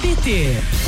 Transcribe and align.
CBT. 0.00 0.87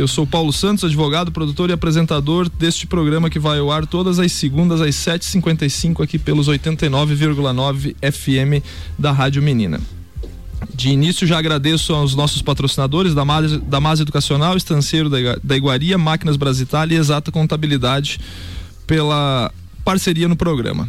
Eu 0.00 0.08
sou 0.08 0.26
Paulo 0.26 0.50
Santos, 0.50 0.82
advogado, 0.82 1.30
produtor 1.30 1.68
e 1.68 1.74
apresentador 1.74 2.48
deste 2.48 2.86
programa 2.86 3.28
que 3.28 3.38
vai 3.38 3.58
ao 3.58 3.70
ar 3.70 3.86
todas 3.86 4.18
as 4.18 4.32
segundas 4.32 4.80
às 4.80 4.94
7h55 4.94 6.02
aqui 6.02 6.18
pelos 6.18 6.48
89,9 6.48 7.94
FM 8.10 8.64
da 8.98 9.12
Rádio 9.12 9.42
Menina. 9.42 9.78
De 10.74 10.88
início, 10.88 11.26
já 11.26 11.38
agradeço 11.38 11.92
aos 11.92 12.14
nossos 12.14 12.40
patrocinadores 12.40 13.12
da 13.12 13.26
Mas, 13.26 13.58
da 13.60 13.78
Educacional, 14.00 14.56
Estanceiro 14.56 15.10
da, 15.10 15.18
da 15.44 15.54
Iguaria, 15.54 15.98
Máquinas 15.98 16.38
Brasitalia 16.38 16.96
e 16.96 16.98
Exata 16.98 17.30
Contabilidade 17.30 18.18
pela 18.86 19.52
parceria 19.84 20.28
no 20.28 20.34
programa. 20.34 20.88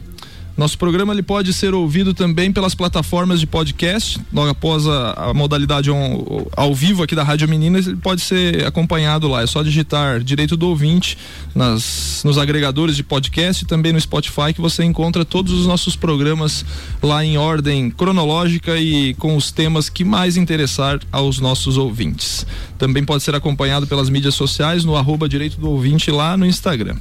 Nosso 0.57 0.77
programa 0.77 1.13
ele 1.13 1.23
pode 1.23 1.53
ser 1.53 1.73
ouvido 1.73 2.13
também 2.13 2.51
pelas 2.51 2.75
plataformas 2.75 3.39
de 3.39 3.47
podcast. 3.47 4.19
Logo 4.33 4.49
após 4.49 4.85
a, 4.85 5.29
a 5.29 5.33
modalidade 5.33 5.89
on- 5.89 6.45
ao 6.55 6.75
vivo 6.75 7.01
aqui 7.01 7.15
da 7.15 7.23
Rádio 7.23 7.47
Meninas, 7.47 7.87
ele 7.87 7.95
pode 7.95 8.21
ser 8.21 8.65
acompanhado 8.65 9.27
lá. 9.27 9.41
É 9.41 9.47
só 9.47 9.63
digitar 9.63 10.19
Direito 10.19 10.57
do 10.57 10.67
Ouvinte 10.67 11.17
nas, 11.55 12.21
nos 12.25 12.37
agregadores 12.37 12.95
de 12.95 13.01
podcast 13.03 13.63
e 13.63 13.67
também 13.67 13.93
no 13.93 13.99
Spotify 13.99 14.53
que 14.53 14.61
você 14.61 14.83
encontra 14.83 15.23
todos 15.25 15.53
os 15.53 15.65
nossos 15.65 15.95
programas 15.95 16.65
lá 17.01 17.23
em 17.25 17.37
ordem 17.37 17.89
cronológica 17.89 18.77
e 18.77 19.13
com 19.15 19.35
os 19.37 19.51
temas 19.51 19.89
que 19.89 20.03
mais 20.03 20.35
interessar 20.37 20.99
aos 21.11 21.39
nossos 21.39 21.77
ouvintes. 21.77 22.45
Também 22.77 23.03
pode 23.05 23.23
ser 23.23 23.33
acompanhado 23.33 23.87
pelas 23.87 24.09
mídias 24.09 24.35
sociais 24.35 24.83
no 24.83 24.95
arroba 24.97 25.27
Direito 25.29 25.59
do 25.59 25.69
Ouvinte 25.69 26.11
lá 26.11 26.35
no 26.35 26.45
Instagram. 26.45 26.97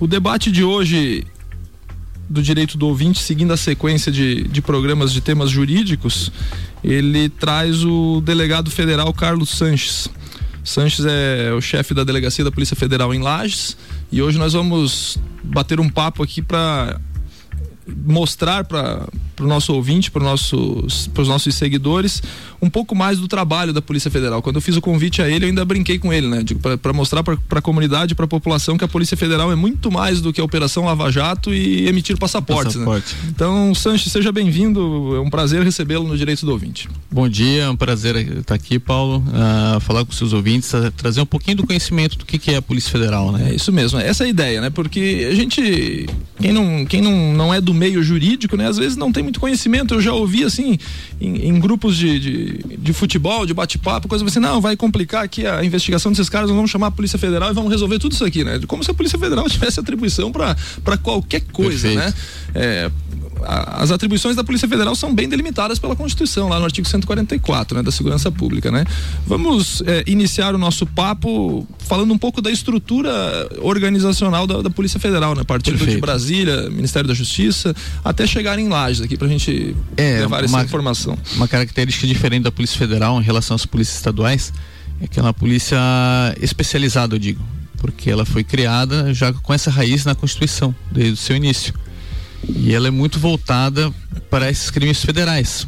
O 0.00 0.06
debate 0.08 0.50
de 0.50 0.64
hoje 0.64 1.24
do 2.28 2.42
direito 2.42 2.78
do 2.78 2.86
ouvinte, 2.86 3.18
seguindo 3.18 3.52
a 3.52 3.56
sequência 3.56 4.10
de, 4.10 4.44
de 4.44 4.62
programas 4.62 5.12
de 5.12 5.20
temas 5.20 5.50
jurídicos, 5.50 6.32
ele 6.82 7.28
traz 7.28 7.84
o 7.84 8.20
delegado 8.20 8.70
federal 8.70 9.12
Carlos 9.12 9.50
Sanches. 9.50 10.08
Sanches 10.64 11.04
é 11.04 11.52
o 11.52 11.60
chefe 11.60 11.92
da 11.92 12.04
delegacia 12.04 12.44
da 12.44 12.52
Polícia 12.52 12.76
Federal 12.76 13.12
em 13.12 13.18
Lages 13.18 13.76
e 14.10 14.22
hoje 14.22 14.38
nós 14.38 14.52
vamos 14.52 15.18
bater 15.42 15.80
um 15.80 15.88
papo 15.88 16.22
aqui 16.22 16.40
para 16.40 17.00
mostrar 17.86 18.64
para 18.64 19.08
o 19.40 19.46
nosso 19.46 19.74
ouvinte, 19.74 20.10
para 20.10 20.22
nossos, 20.22 21.10
os 21.16 21.28
nossos 21.28 21.54
seguidores, 21.54 22.22
um 22.60 22.70
pouco 22.70 22.94
mais 22.94 23.18
do 23.18 23.26
trabalho 23.26 23.72
da 23.72 23.82
Polícia 23.82 24.10
Federal. 24.10 24.40
Quando 24.40 24.56
eu 24.56 24.62
fiz 24.62 24.76
o 24.76 24.80
convite 24.80 25.20
a 25.20 25.28
ele, 25.28 25.44
eu 25.44 25.48
ainda 25.48 25.64
brinquei 25.64 25.98
com 25.98 26.12
ele, 26.12 26.28
né? 26.28 26.44
Para 26.80 26.92
mostrar 26.92 27.22
para 27.22 27.36
a 27.50 27.62
comunidade, 27.62 28.14
para 28.14 28.24
a 28.24 28.28
população 28.28 28.78
que 28.78 28.84
a 28.84 28.88
Polícia 28.88 29.16
Federal 29.16 29.50
é 29.50 29.56
muito 29.56 29.90
mais 29.90 30.20
do 30.20 30.32
que 30.32 30.40
a 30.40 30.44
Operação 30.44 30.84
Lava 30.84 31.10
Jato 31.10 31.52
e 31.52 31.88
emitir 31.88 32.16
passaportes. 32.16 32.76
né? 32.76 32.84
Passaporte. 32.84 33.16
Então, 33.28 33.74
Sanches, 33.74 34.12
seja 34.12 34.30
bem-vindo. 34.30 35.16
É 35.16 35.20
um 35.20 35.30
prazer 35.30 35.62
recebê-lo 35.62 36.06
no 36.06 36.16
Direito 36.16 36.46
do 36.46 36.52
Ouvinte. 36.52 36.88
Bom 37.10 37.28
dia, 37.28 37.64
é 37.64 37.70
um 37.70 37.76
prazer 37.76 38.16
estar 38.38 38.54
aqui, 38.54 38.78
Paulo, 38.78 39.24
ah, 39.34 39.78
falar 39.80 40.04
com 40.04 40.12
seus 40.12 40.32
ouvintes, 40.32 40.70
trazer 40.96 41.20
um 41.20 41.26
pouquinho 41.26 41.58
do 41.58 41.66
conhecimento 41.66 42.16
do 42.16 42.24
que, 42.24 42.38
que 42.38 42.52
é 42.52 42.56
a 42.56 42.62
Polícia 42.62 42.90
Federal, 42.90 43.32
né? 43.32 43.50
É 43.50 43.54
isso 43.54 43.72
mesmo, 43.72 43.98
essa 43.98 44.24
é 44.24 44.26
a 44.26 44.30
ideia, 44.30 44.60
né? 44.60 44.70
Porque 44.70 45.28
a 45.30 45.34
gente, 45.34 46.08
quem 46.40 46.52
não, 46.52 46.84
quem 46.84 47.02
não, 47.02 47.32
não 47.34 47.52
é 47.52 47.60
do 47.60 47.71
meio 47.72 48.02
jurídico, 48.02 48.56
né? 48.56 48.68
Às 48.68 48.76
vezes 48.76 48.96
não 48.96 49.12
tem 49.12 49.22
muito 49.22 49.40
conhecimento. 49.40 49.94
Eu 49.94 50.00
já 50.00 50.12
ouvi 50.12 50.44
assim, 50.44 50.78
em, 51.20 51.48
em 51.48 51.60
grupos 51.60 51.96
de, 51.96 52.18
de, 52.18 52.76
de 52.78 52.92
futebol, 52.92 53.46
de 53.46 53.54
bate-papo, 53.54 54.08
coisa 54.08 54.24
assim, 54.24 54.40
não, 54.40 54.60
vai 54.60 54.76
complicar 54.76 55.24
aqui 55.24 55.46
a 55.46 55.64
investigação 55.64 56.12
desses 56.12 56.28
caras, 56.28 56.48
nós 56.48 56.56
vamos 56.56 56.70
chamar 56.70 56.88
a 56.88 56.90
Polícia 56.90 57.18
Federal 57.18 57.50
e 57.50 57.54
vamos 57.54 57.70
resolver 57.70 57.98
tudo 57.98 58.12
isso 58.12 58.24
aqui, 58.24 58.44
né? 58.44 58.60
Como 58.66 58.82
se 58.82 58.90
a 58.90 58.94
Polícia 58.94 59.18
Federal 59.18 59.48
tivesse 59.50 59.78
atribuição 59.80 60.32
para 60.32 60.96
qualquer 60.98 61.42
coisa, 61.52 61.88
Perfeito. 61.88 61.98
né? 61.98 62.14
É, 62.54 62.90
a- 63.44 63.82
as 63.82 63.90
atribuições 63.90 64.36
da 64.36 64.44
Polícia 64.44 64.68
Federal 64.68 64.94
são 64.94 65.14
bem 65.14 65.28
delimitadas 65.28 65.78
pela 65.78 65.94
Constituição, 65.96 66.48
lá 66.48 66.58
no 66.58 66.64
artigo 66.64 66.86
144, 66.88 67.76
né, 67.76 67.82
da 67.82 67.90
Segurança 67.90 68.30
Pública, 68.30 68.70
né? 68.70 68.84
Vamos 69.26 69.82
é, 69.86 70.04
iniciar 70.06 70.54
o 70.54 70.58
nosso 70.58 70.86
papo 70.86 71.66
falando 71.78 72.12
um 72.12 72.18
pouco 72.18 72.40
da 72.40 72.50
estrutura 72.50 73.10
organizacional 73.60 74.46
da, 74.46 74.62
da 74.62 74.70
Polícia 74.70 74.98
Federal, 75.00 75.34
né? 75.34 75.42
Partindo 75.44 75.74
de 75.74 75.78
Perfeito. 75.84 76.00
Brasília, 76.00 76.70
Ministério 76.70 77.08
da 77.08 77.14
Justiça, 77.14 77.74
até 78.04 78.26
chegar 78.26 78.58
em 78.58 78.68
Lages 78.68 79.00
aqui 79.02 79.16
pra 79.16 79.28
gente 79.28 79.74
É, 79.96 80.20
levar 80.20 80.44
essa 80.44 80.54
uma- 80.56 80.64
informação. 80.64 81.16
Uma 81.36 81.48
característica 81.48 82.06
diferente 82.06 82.42
da 82.44 82.52
Polícia 82.52 82.78
Federal 82.78 83.20
em 83.20 83.24
relação 83.24 83.54
às 83.54 83.66
polícias 83.66 83.96
estaduais 83.96 84.52
é 85.00 85.06
que 85.06 85.18
ela 85.18 85.28
é 85.28 85.30
uma 85.30 85.34
polícia 85.34 85.78
especializada, 86.40 87.14
eu 87.14 87.18
digo, 87.18 87.42
porque 87.78 88.10
ela 88.10 88.24
foi 88.24 88.44
criada 88.44 89.12
já 89.12 89.32
com 89.32 89.52
essa 89.52 89.70
raiz 89.70 90.04
na 90.04 90.14
Constituição, 90.14 90.74
desde 90.90 91.12
o 91.14 91.16
seu 91.16 91.36
início. 91.36 91.74
E 92.48 92.74
ela 92.74 92.88
é 92.88 92.90
muito 92.90 93.18
voltada 93.18 93.92
para 94.30 94.50
esses 94.50 94.70
crimes 94.70 95.04
federais, 95.04 95.66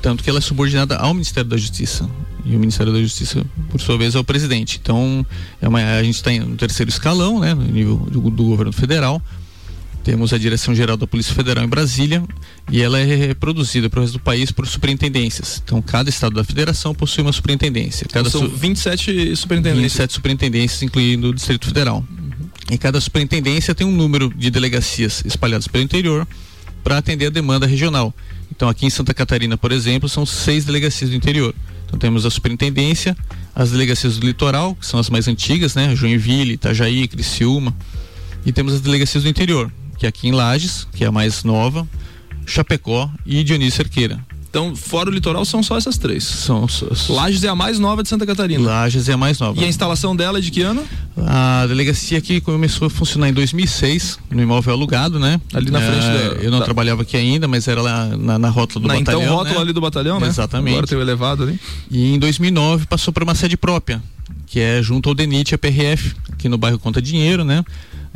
tanto 0.00 0.22
que 0.24 0.30
ela 0.30 0.38
é 0.38 0.42
subordinada 0.42 0.96
ao 0.96 1.12
Ministério 1.14 1.48
da 1.48 1.56
Justiça. 1.56 2.08
E 2.46 2.54
o 2.54 2.58
Ministério 2.60 2.92
da 2.92 3.00
Justiça, 3.00 3.44
por 3.70 3.80
sua 3.80 3.96
vez, 3.96 4.14
é 4.14 4.18
o 4.18 4.24
presidente. 4.24 4.78
Então, 4.82 5.24
é 5.62 5.66
uma, 5.68 5.80
a 5.82 6.02
gente 6.02 6.16
está 6.16 6.30
no 6.30 6.56
terceiro 6.56 6.90
escalão, 6.90 7.40
né, 7.40 7.54
no 7.54 7.64
nível 7.64 7.96
do, 7.96 8.20
do 8.30 8.44
governo 8.44 8.72
federal. 8.72 9.20
Temos 10.02 10.34
a 10.34 10.38
Direção-Geral 10.38 10.98
da 10.98 11.06
Polícia 11.06 11.34
Federal 11.34 11.64
em 11.64 11.68
Brasília 11.68 12.22
e 12.70 12.82
ela 12.82 12.98
é 12.98 13.04
reproduzida 13.04 13.88
para 13.88 14.00
o 14.00 14.02
resto 14.02 14.18
do 14.18 14.20
país 14.20 14.50
por 14.52 14.66
superintendências. 14.66 15.62
Então, 15.64 15.80
cada 15.80 16.10
estado 16.10 16.34
da 16.34 16.44
federação 16.44 16.94
possui 16.94 17.22
uma 17.22 17.32
superintendência. 17.32 18.06
Cada 18.12 18.28
São 18.28 18.42
su- 18.42 18.48
27 18.54 19.34
superintendentes. 19.34 19.82
27 19.94 20.12
superintendências, 20.12 20.82
incluindo 20.82 21.30
o 21.30 21.34
Distrito 21.34 21.66
Federal. 21.66 22.04
E 22.70 22.78
cada 22.78 23.00
superintendência 23.00 23.74
tem 23.74 23.86
um 23.86 23.92
número 23.92 24.32
de 24.34 24.50
delegacias 24.50 25.22
espalhadas 25.24 25.68
pelo 25.68 25.84
interior 25.84 26.26
para 26.82 26.98
atender 26.98 27.26
a 27.26 27.30
demanda 27.30 27.66
regional. 27.66 28.14
Então, 28.50 28.68
aqui 28.68 28.86
em 28.86 28.90
Santa 28.90 29.12
Catarina, 29.12 29.56
por 29.56 29.72
exemplo, 29.72 30.08
são 30.08 30.24
seis 30.24 30.64
delegacias 30.64 31.10
do 31.10 31.16
interior. 31.16 31.54
Então, 31.86 31.98
temos 31.98 32.24
a 32.24 32.30
superintendência, 32.30 33.16
as 33.54 33.70
delegacias 33.70 34.18
do 34.18 34.26
litoral, 34.26 34.74
que 34.74 34.86
são 34.86 34.98
as 34.98 35.10
mais 35.10 35.28
antigas, 35.28 35.74
né? 35.74 35.94
Joinville, 35.94 36.54
Itajaí, 36.54 37.06
Criciúma. 37.08 37.74
E 38.44 38.52
temos 38.52 38.74
as 38.74 38.80
delegacias 38.80 39.22
do 39.22 39.28
interior, 39.28 39.72
que 39.98 40.06
é 40.06 40.08
aqui 40.08 40.28
em 40.28 40.32
Lages, 40.32 40.86
que 40.92 41.04
é 41.04 41.06
a 41.06 41.12
mais 41.12 41.44
nova, 41.44 41.88
Chapecó 42.46 43.10
e 43.24 43.42
Dionísio 43.42 43.78
Cerqueira. 43.78 44.20
Então, 44.54 44.76
fora 44.76 45.10
o 45.10 45.12
litoral, 45.12 45.44
são 45.44 45.64
só 45.64 45.76
essas 45.76 45.98
três. 45.98 46.22
São, 46.22 46.64
Lages 47.08 47.42
é 47.42 47.48
a 47.48 47.56
mais 47.56 47.80
nova 47.80 48.04
de 48.04 48.08
Santa 48.08 48.24
Catarina. 48.24 48.64
Lages 48.64 49.08
é 49.08 49.12
a 49.12 49.16
mais 49.16 49.36
nova. 49.40 49.60
E 49.60 49.64
a 49.64 49.66
instalação 49.66 50.14
dela 50.14 50.38
é 50.38 50.40
de 50.40 50.48
que 50.52 50.62
ano? 50.62 50.84
A 51.26 51.64
delegacia 51.66 52.18
aqui 52.18 52.40
começou 52.40 52.86
a 52.86 52.90
funcionar 52.90 53.28
em 53.28 53.32
2006, 53.32 54.16
no 54.30 54.40
imóvel 54.40 54.72
alugado, 54.74 55.18
né? 55.18 55.40
Ali 55.52 55.72
na 55.72 55.80
frente 55.80 56.02
da- 56.04 56.40
Eu 56.40 56.52
não 56.52 56.60
da- 56.60 56.66
trabalhava 56.66 57.02
aqui 57.02 57.16
ainda, 57.16 57.48
mas 57.48 57.66
era 57.66 57.82
lá 57.82 58.06
na, 58.16 58.38
na 58.38 58.48
rótula 58.48 58.82
do 58.82 58.86
Na 58.86 58.96
então 58.96 59.14
batalhão. 59.14 59.36
rótulo 59.38 59.56
né? 59.56 59.60
ali 59.62 59.72
do 59.72 59.80
batalhão, 59.80 60.20
né? 60.20 60.28
Exatamente. 60.28 60.74
Agora 60.74 60.86
tem 60.86 60.98
o 60.98 61.00
elevado 61.00 61.42
ali. 61.42 61.58
E 61.90 62.14
em 62.14 62.18
2009 62.20 62.86
passou 62.86 63.12
para 63.12 63.24
uma 63.24 63.34
sede 63.34 63.56
própria, 63.56 64.00
que 64.46 64.60
é 64.60 64.80
junto 64.80 65.08
ao 65.08 65.16
DENIT, 65.16 65.52
a 65.52 65.58
PRF, 65.58 66.14
aqui 66.32 66.48
no 66.48 66.56
bairro 66.56 66.78
Conta 66.78 67.02
Dinheiro, 67.02 67.42
né? 67.44 67.64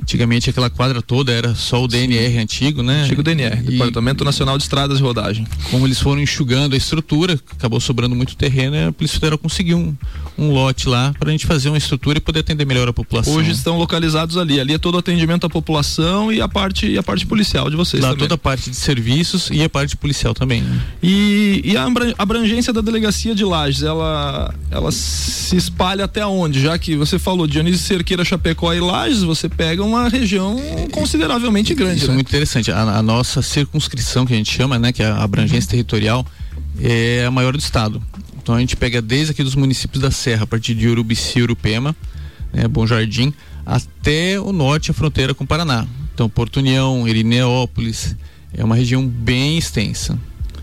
Antigamente 0.00 0.48
aquela 0.48 0.70
quadra 0.70 1.02
toda 1.02 1.32
era 1.32 1.54
só 1.54 1.82
o 1.82 1.88
DNR 1.88 2.32
Sim. 2.32 2.38
antigo, 2.38 2.82
né? 2.82 3.02
Antigo 3.02 3.22
DNR, 3.22 3.58
e 3.60 3.72
Departamento 3.72 4.24
Nacional 4.24 4.56
de 4.56 4.64
Estradas 4.64 4.98
e 4.98 5.02
Rodagem. 5.02 5.46
Como 5.70 5.86
eles 5.86 6.00
foram 6.00 6.22
enxugando 6.22 6.74
a 6.74 6.76
estrutura, 6.76 7.38
acabou 7.56 7.80
sobrando 7.80 8.14
muito 8.14 8.36
terreno, 8.36 8.88
a 8.88 8.92
Polícia 8.92 9.16
Federal 9.16 9.38
conseguiu 9.38 9.76
um, 9.76 9.96
um 10.38 10.50
lote 10.50 10.88
lá 10.88 11.14
para 11.18 11.28
a 11.28 11.32
gente 11.32 11.46
fazer 11.46 11.68
uma 11.68 11.78
estrutura 11.78 12.18
e 12.18 12.20
poder 12.20 12.40
atender 12.40 12.64
melhor 12.64 12.88
a 12.88 12.92
população. 12.92 13.34
Hoje 13.34 13.50
estão 13.50 13.76
localizados 13.76 14.36
ali. 14.36 14.60
Ali 14.60 14.74
é 14.74 14.78
todo 14.78 14.94
o 14.94 14.98
atendimento 14.98 15.46
à 15.46 15.50
população 15.50 16.32
e 16.32 16.40
a 16.40 16.48
parte 16.48 16.86
e 16.86 16.96
a 16.96 17.02
parte 17.02 17.26
policial 17.26 17.68
de 17.68 17.76
vocês 17.76 18.02
lá 18.02 18.10
também. 18.10 18.24
toda 18.24 18.34
a 18.34 18.38
parte 18.38 18.70
de 18.70 18.76
serviços 18.76 19.50
e 19.50 19.62
a 19.62 19.68
parte 19.68 19.96
policial 19.96 20.32
também. 20.32 20.62
Né? 20.62 20.80
E, 21.02 21.60
e 21.64 21.76
a 21.76 21.86
abrangência 22.16 22.72
da 22.72 22.80
delegacia 22.80 23.34
de 23.34 23.44
Lages, 23.44 23.82
ela 23.82 24.54
ela 24.70 24.92
se 24.92 25.56
espalha 25.56 26.04
até 26.04 26.24
onde? 26.24 26.60
Já 26.60 26.78
que 26.78 26.96
você 26.96 27.18
falou 27.18 27.46
Dionísio 27.46 27.80
Cerqueira, 27.80 28.24
Chapecó 28.24 28.72
e 28.72 28.80
Lages, 28.80 29.22
você 29.22 29.48
pega 29.48 29.82
uma 29.88 30.08
região 30.08 30.56
consideravelmente 30.92 31.74
grande. 31.74 31.98
Isso 31.98 32.06
né? 32.06 32.12
é 32.12 32.14
muito 32.14 32.28
interessante. 32.28 32.70
A, 32.70 32.80
a, 32.80 33.02
nossa 33.02 33.42
circunscrição 33.42 34.26
que 34.26 34.32
a 34.32 34.36
gente 34.36 34.52
chama, 34.52 34.78
né, 34.78 34.92
que 34.92 35.02
é 35.02 35.06
a 35.06 35.22
abrangência 35.22 35.66
uhum. 35.66 35.70
territorial, 35.70 36.26
é 36.80 37.24
a 37.26 37.30
maior 37.30 37.52
do 37.52 37.58
estado. 37.58 38.02
Então 38.40 38.54
a 38.54 38.60
gente 38.60 38.76
pega 38.76 39.02
desde 39.02 39.32
aqui 39.32 39.42
dos 39.42 39.54
municípios 39.54 40.02
da 40.02 40.10
Serra, 40.10 40.44
a 40.44 40.46
partir 40.46 40.74
de 40.74 40.88
Urubici, 40.88 41.42
Urupema, 41.42 41.94
né, 42.52 42.66
Bom 42.68 42.86
Jardim, 42.86 43.32
até 43.66 44.40
o 44.40 44.52
norte, 44.52 44.90
a 44.90 44.94
fronteira 44.94 45.34
com 45.34 45.44
o 45.44 45.46
Paraná. 45.46 45.86
Então 46.14 46.28
Porto 46.28 46.58
União, 46.58 47.06
Irineópolis, 47.06 48.16
é 48.52 48.64
uma 48.64 48.74
região 48.74 49.06
bem 49.06 49.58
extensa. 49.58 50.18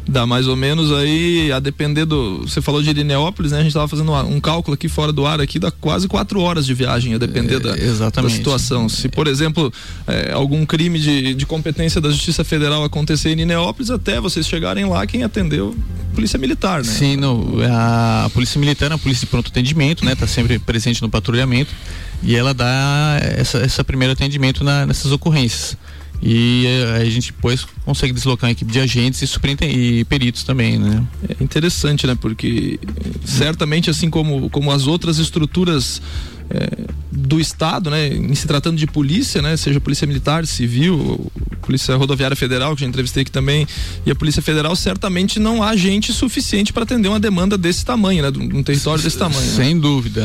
Dá 0.08 0.26
mais 0.26 0.48
ou 0.48 0.56
menos 0.56 0.92
aí, 0.92 1.52
a 1.52 1.60
depender 1.60 2.06
do. 2.06 2.42
Você 2.42 2.62
falou 2.62 2.82
de 2.82 2.90
Irineópolis, 2.92 3.52
né? 3.52 3.58
A 3.58 3.62
gente 3.62 3.72
estava 3.72 3.88
fazendo 3.88 4.14
um 4.14 4.40
cálculo 4.40 4.76
aqui 4.76 4.88
fora 4.88 5.12
do 5.12 5.26
ar 5.26 5.42
aqui, 5.42 5.58
dá 5.58 5.72
quase 5.72 6.08
quatro 6.08 6.40
horas 6.42 6.66
de 6.66 6.76
viagem, 6.76 7.16
a 7.16 7.18
depender 7.18 7.56
é, 7.56 7.60
da, 7.60 8.10
da, 8.10 8.30
situação. 8.30 8.88
Se, 8.88 9.10
por 9.10 9.28
exemplo, 9.28 9.74
é, 10.06 10.32
algum 10.32 10.64
crime 10.64 11.00
de, 11.00 11.34
de 11.34 11.46
competência 11.48 12.00
da 12.00 12.12
Justiça 12.12 12.44
Federal 12.44 12.84
acontecer 12.84 13.30
em 13.30 13.34
Irineópolis, 13.34 13.90
até 13.90 14.22
vocês 14.22 14.48
chegarem 14.48 14.86
lá, 14.86 15.08
quem 15.08 15.24
atendeu 15.24 15.76
Polícia 16.14 16.38
Militar, 16.38 16.84
né? 16.84 16.92
Sim, 16.92 17.18
no, 17.18 17.58
a 17.68 18.30
Polícia 18.32 18.60
Militar 18.60 18.92
é 18.92 18.94
a 18.94 18.98
polícia 19.00 19.26
de 19.26 19.32
pronto 19.32 19.50
atendimento, 19.50 20.06
né? 20.06 20.14
Tá 20.14 20.28
sempre 20.28 20.60
presente 20.60 21.02
no 21.02 21.10
patrulhamento 21.10 21.74
e 22.22 22.36
ela 22.36 22.54
dá 22.54 23.18
essa, 23.22 23.58
essa 23.58 23.84
primeiro 23.84 24.14
atendimento 24.14 24.64
na, 24.64 24.86
nessas 24.86 25.12
ocorrências 25.12 25.76
e 26.28 26.66
eh, 26.66 27.02
a 27.02 27.06
gente 27.06 27.32
depois 27.32 27.68
consegue 27.86 28.12
deslocar 28.12 28.48
uma 28.48 28.52
equipe 28.52 28.72
de 28.72 28.80
agentes 28.80 29.22
e, 29.22 29.66
e 29.66 30.06
peritos 30.06 30.44
também, 30.44 30.80
né? 30.80 31.04
É 31.30 31.44
interessante, 31.44 32.08
né? 32.08 32.18
Porque 32.20 32.80
certamente 33.24 33.92
assim 33.92 34.10
como, 34.10 34.50
como 34.50 34.72
as 34.72 34.88
outras 34.88 35.20
estruturas 35.20 36.02
é, 36.50 36.68
do 37.12 37.40
Estado, 37.40 37.90
né, 37.90 38.08
em 38.08 38.34
se 38.36 38.48
tratando 38.48 38.78
de 38.78 38.86
polícia, 38.86 39.42
né, 39.42 39.58
seja 39.58 39.80
polícia 39.80 40.06
militar, 40.06 40.46
civil, 40.46 41.32
polícia 41.62 41.96
rodoviária 41.96 42.36
federal, 42.36 42.76
que 42.76 42.82
já 42.82 42.88
entrevistei 42.88 43.22
aqui 43.22 43.32
também, 43.32 43.68
e 44.06 44.12
a 44.12 44.16
polícia 44.16 44.42
federal, 44.42 44.76
certamente 44.76 45.40
não 45.40 45.64
há 45.64 45.76
gente 45.76 46.14
suficiente 46.14 46.72
para 46.72 46.84
atender 46.84 47.08
uma 47.08 47.20
demanda 47.20 47.58
desse 47.58 47.84
tamanho, 47.84 48.22
né, 48.22 48.32
um 48.54 48.62
território 48.62 49.04
desse 49.04 49.18
tamanho. 49.18 49.42
Né? 49.42 49.56
Sem 49.56 49.76
né? 49.76 49.82
dúvida, 49.82 50.24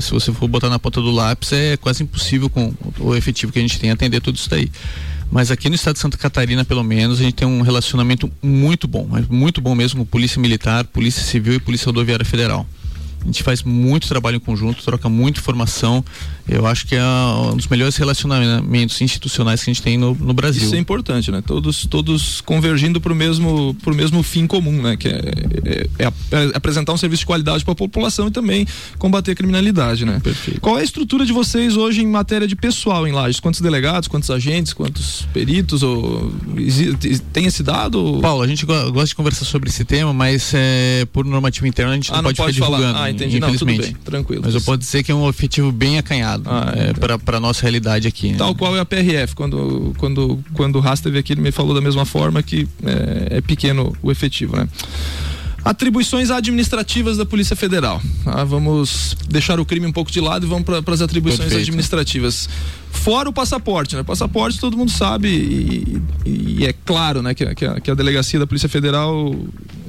se 0.00 0.10
você 0.10 0.32
for 0.32 0.48
botar 0.48 0.70
na 0.70 0.78
ponta 0.78 1.00
do 1.02 1.10
lápis, 1.10 1.52
é 1.52 1.76
quase 1.76 2.02
impossível 2.02 2.48
com 2.48 2.72
o 2.98 3.14
efetivo 3.14 3.52
que 3.52 3.58
a 3.58 3.62
gente 3.62 3.78
tem 3.78 3.90
atender 3.90 4.20
tudo 4.20 4.36
isso 4.36 4.48
daí. 4.48 4.70
Mas 5.32 5.50
aqui 5.50 5.70
no 5.70 5.74
estado 5.74 5.94
de 5.94 6.00
Santa 6.00 6.18
Catarina, 6.18 6.62
pelo 6.62 6.84
menos, 6.84 7.18
a 7.18 7.22
gente 7.22 7.36
tem 7.36 7.48
um 7.48 7.62
relacionamento 7.62 8.30
muito 8.42 8.86
bom, 8.86 9.08
muito 9.30 9.62
bom 9.62 9.74
mesmo 9.74 10.00
com 10.00 10.04
Polícia 10.04 10.38
Militar, 10.38 10.84
Polícia 10.84 11.22
Civil 11.22 11.54
e 11.54 11.58
Polícia 11.58 11.86
Rodoviária 11.86 12.22
Federal. 12.22 12.66
A 13.22 13.24
gente 13.24 13.42
faz 13.42 13.62
muito 13.62 14.06
trabalho 14.06 14.36
em 14.36 14.40
conjunto, 14.40 14.84
troca 14.84 15.08
muita 15.08 15.40
informação. 15.40 16.04
Eu 16.48 16.66
acho 16.66 16.86
que 16.86 16.96
é 16.96 17.04
um 17.04 17.56
dos 17.56 17.66
melhores 17.68 17.96
relacionamentos 17.96 19.00
institucionais 19.00 19.62
que 19.62 19.70
a 19.70 19.72
gente 19.72 19.82
tem 19.82 19.96
no, 19.96 20.14
no 20.14 20.34
Brasil. 20.34 20.62
Isso 20.62 20.74
é 20.74 20.78
importante, 20.78 21.30
né? 21.30 21.42
Todos, 21.46 21.86
todos 21.86 22.40
convergindo 22.40 23.00
para 23.00 23.12
o 23.12 23.16
mesmo, 23.16 23.74
pro 23.82 23.94
mesmo 23.94 24.22
fim 24.22 24.46
comum, 24.46 24.82
né? 24.82 24.96
Que 24.96 25.08
é, 25.08 25.20
é, 25.64 25.88
é, 25.98 26.04
é 26.04 26.50
apresentar 26.54 26.92
um 26.92 26.96
serviço 26.96 27.20
de 27.20 27.26
qualidade 27.26 27.64
para 27.64 27.72
a 27.72 27.76
população 27.76 28.26
e 28.26 28.30
também 28.30 28.66
combater 28.98 29.32
a 29.32 29.34
criminalidade, 29.34 30.04
né? 30.04 30.20
Perfeito. 30.22 30.60
Qual 30.60 30.76
é 30.76 30.80
a 30.80 30.84
estrutura 30.84 31.24
de 31.24 31.32
vocês 31.32 31.76
hoje 31.76 32.02
em 32.02 32.06
matéria 32.06 32.46
de 32.46 32.56
pessoal 32.56 33.06
em 33.06 33.12
Lages? 33.12 33.38
Quantos 33.38 33.60
delegados, 33.60 34.08
quantos 34.08 34.30
agentes, 34.30 34.72
quantos 34.72 35.26
peritos? 35.32 35.82
Ou, 35.82 36.32
tem 37.32 37.46
esse 37.46 37.62
dado? 37.62 38.18
Paulo, 38.20 38.42
a 38.42 38.48
gente 38.48 38.66
gosta 38.66 39.06
de 39.06 39.14
conversar 39.14 39.44
sobre 39.44 39.70
esse 39.70 39.84
tema, 39.84 40.12
mas 40.12 40.52
é, 40.54 41.06
por 41.12 41.24
normativa 41.24 41.68
interna 41.68 41.92
a 41.92 41.94
gente 41.94 42.10
ah, 42.10 42.16
não, 42.16 42.22
não 42.22 42.30
pode, 42.30 42.36
pode 42.38 42.54
ficar 42.54 42.66
divulgando. 42.66 42.98
Ah, 42.98 43.10
entendi. 43.10 43.38
Infelizmente. 43.38 43.78
Não, 43.78 43.86
tudo 43.86 43.94
bem, 43.94 44.04
tranquilo. 44.04 44.42
Mas 44.44 44.54
eu 44.54 44.60
posso 44.60 44.78
dizer 44.78 45.04
que 45.04 45.12
é 45.12 45.14
um 45.14 45.24
objetivo 45.24 45.70
bem 45.70 45.98
acanhado 45.98 46.31
ah, 46.44 46.72
é, 46.76 46.90
é 46.90 47.18
para 47.18 47.40
nossa 47.40 47.62
realidade 47.62 48.08
aqui. 48.08 48.32
Né? 48.32 48.38
Tal 48.38 48.50
né? 48.50 48.54
qual 48.58 48.76
é 48.76 48.80
a 48.80 48.84
PRF. 48.84 49.34
Quando, 49.34 49.94
quando, 49.98 50.38
quando 50.54 50.76
o 50.76 50.86
Haas 50.86 50.98
esteve 50.98 51.18
aqui, 51.18 51.32
ele 51.32 51.40
me 51.40 51.52
falou 51.52 51.74
da 51.74 51.80
mesma 51.80 52.04
forma 52.04 52.42
que 52.42 52.68
é, 52.84 53.38
é 53.38 53.40
pequeno 53.40 53.96
o 54.02 54.10
efetivo, 54.10 54.56
né? 54.56 54.68
Atribuições 55.64 56.28
administrativas 56.30 57.16
da 57.16 57.24
Polícia 57.24 57.54
Federal. 57.54 58.02
Ah, 58.26 58.42
vamos 58.42 59.16
deixar 59.28 59.60
o 59.60 59.64
crime 59.64 59.86
um 59.86 59.92
pouco 59.92 60.10
de 60.10 60.20
lado 60.20 60.44
e 60.44 60.48
vamos 60.48 60.64
para 60.64 60.92
as 60.92 61.00
atribuições 61.00 61.48
Perfeito. 61.48 61.62
administrativas. 61.62 62.48
Fora 62.90 63.28
o 63.28 63.32
passaporte, 63.32 63.94
né? 63.94 64.02
Passaporte 64.02 64.58
todo 64.58 64.76
mundo 64.76 64.90
sabe 64.90 65.28
e, 65.28 66.02
e 66.26 66.66
é 66.66 66.72
claro, 66.72 67.22
né, 67.22 67.32
que, 67.32 67.54
que, 67.54 67.64
a, 67.64 67.80
que, 67.80 67.90
a, 67.90 67.94
delegacia 67.94 68.40
da 68.40 68.46
Polícia 68.46 68.68
Federal 68.68 69.34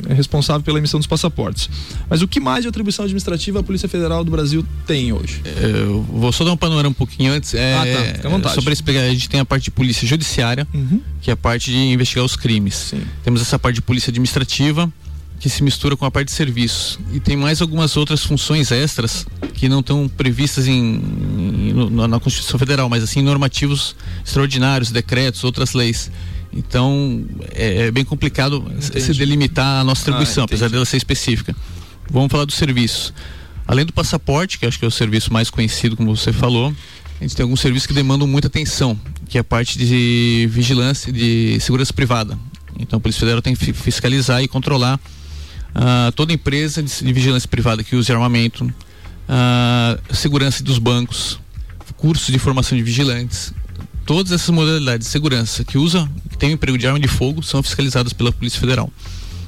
é 0.09 0.13
responsável 0.13 0.61
pela 0.61 0.77
emissão 0.77 0.99
dos 0.99 1.07
passaportes. 1.07 1.69
Mas 2.09 2.21
o 2.21 2.27
que 2.27 2.39
mais 2.39 2.63
de 2.63 2.67
atribuição 2.67 3.05
administrativa 3.05 3.59
a 3.59 3.63
Polícia 3.63 3.87
Federal 3.87 4.23
do 4.23 4.31
Brasil 4.31 4.65
tem 4.85 5.11
hoje? 5.11 5.41
Eu 5.61 6.01
vou 6.03 6.31
só 6.31 6.43
dar 6.43 6.51
um 6.51 6.57
panorama 6.57 6.89
um 6.89 6.93
pouquinho 6.93 7.33
antes. 7.33 7.53
É, 7.53 7.73
ah, 7.73 7.85
tá. 7.85 8.13
Fica 8.13 8.27
à 8.27 8.31
vontade. 8.31 8.61
Para 8.61 8.73
explicar, 8.73 9.01
a 9.01 9.09
gente 9.09 9.29
tem 9.29 9.39
a 9.39 9.45
parte 9.45 9.65
de 9.65 9.71
polícia 9.71 10.07
judiciária, 10.07 10.67
uhum. 10.73 11.01
que 11.21 11.29
é 11.29 11.33
a 11.33 11.37
parte 11.37 11.71
de 11.71 11.77
investigar 11.77 12.25
os 12.25 12.35
crimes. 12.35 12.75
Sim. 12.75 13.01
Temos 13.23 13.41
essa 13.41 13.59
parte 13.59 13.75
de 13.75 13.81
polícia 13.81 14.09
administrativa, 14.09 14.91
que 15.39 15.49
se 15.49 15.61
mistura 15.61 15.97
com 15.97 16.05
a 16.05 16.11
parte 16.11 16.27
de 16.27 16.33
serviços. 16.33 16.97
E 17.11 17.19
tem 17.19 17.35
mais 17.35 17.61
algumas 17.61 17.97
outras 17.97 18.23
funções 18.23 18.71
extras 18.71 19.25
que 19.53 19.67
não 19.67 19.81
estão 19.81 20.07
previstas 20.07 20.67
em, 20.67 20.73
em, 20.73 21.73
na 22.07 22.17
Constituição 22.17 22.57
Federal, 22.57 22.87
mas 22.87 23.03
assim, 23.03 23.21
normativos 23.21 23.93
extraordinários, 24.25 24.89
decretos, 24.89 25.43
outras 25.43 25.73
leis. 25.73 26.09
Então, 26.55 27.25
é, 27.53 27.87
é 27.87 27.91
bem 27.91 28.05
complicado 28.05 28.57
entendi. 28.69 29.01
se 29.01 29.13
delimitar 29.13 29.81
a 29.81 29.83
nossa 29.83 30.01
atribuição, 30.01 30.43
ah, 30.43 30.45
apesar 30.45 30.69
dela 30.69 30.85
ser 30.85 30.97
específica. 30.97 31.55
Vamos 32.09 32.31
falar 32.31 32.45
dos 32.45 32.55
serviços. 32.55 33.13
Além 33.65 33.85
do 33.85 33.93
passaporte, 33.93 34.59
que 34.59 34.65
acho 34.65 34.77
que 34.77 34.85
é 34.85 34.87
o 34.87 34.91
serviço 34.91 35.31
mais 35.31 35.49
conhecido, 35.49 35.95
como 35.95 36.15
você 36.15 36.31
falou, 36.31 36.73
a 37.19 37.23
gente 37.23 37.35
tem 37.35 37.43
alguns 37.43 37.59
serviços 37.59 37.87
que 37.87 37.93
demandam 37.93 38.27
muita 38.27 38.47
atenção, 38.47 38.99
que 39.27 39.37
é 39.37 39.41
a 39.41 39.43
parte 39.43 39.77
de 39.77 40.47
vigilância, 40.51 41.11
de 41.11 41.57
segurança 41.59 41.93
privada. 41.93 42.37
Então, 42.77 42.97
a 42.97 42.99
Polícia 42.99 43.19
Federal 43.19 43.41
tem 43.41 43.55
que 43.55 43.73
fiscalizar 43.73 44.43
e 44.43 44.47
controlar 44.47 44.99
uh, 45.75 46.11
toda 46.13 46.33
empresa 46.33 46.83
de, 46.83 47.03
de, 47.03 47.13
vigilância 47.13 47.47
privada 47.47 47.83
que 47.83 47.95
use 47.95 48.11
armamento, 48.11 48.65
uh, 48.65 50.13
segurança 50.13 50.63
dos 50.63 50.77
bancos, 50.79 51.39
cursos 51.95 52.27
de 52.27 52.39
formação 52.39 52.77
de 52.77 52.83
vigilantes, 52.83 53.53
todas 54.05 54.31
essas 54.31 54.49
modalidades 54.49 55.07
de 55.07 55.11
segurança 55.11 55.63
que 55.63 55.77
usa, 55.77 56.09
que 56.29 56.37
tem 56.37 56.49
um 56.49 56.53
emprego 56.53 56.77
de 56.77 56.87
arma 56.87 56.99
de 56.99 57.07
fogo, 57.07 57.41
são 57.43 57.61
fiscalizadas 57.61 58.13
pela 58.13 58.31
Polícia 58.31 58.59
Federal. 58.59 58.91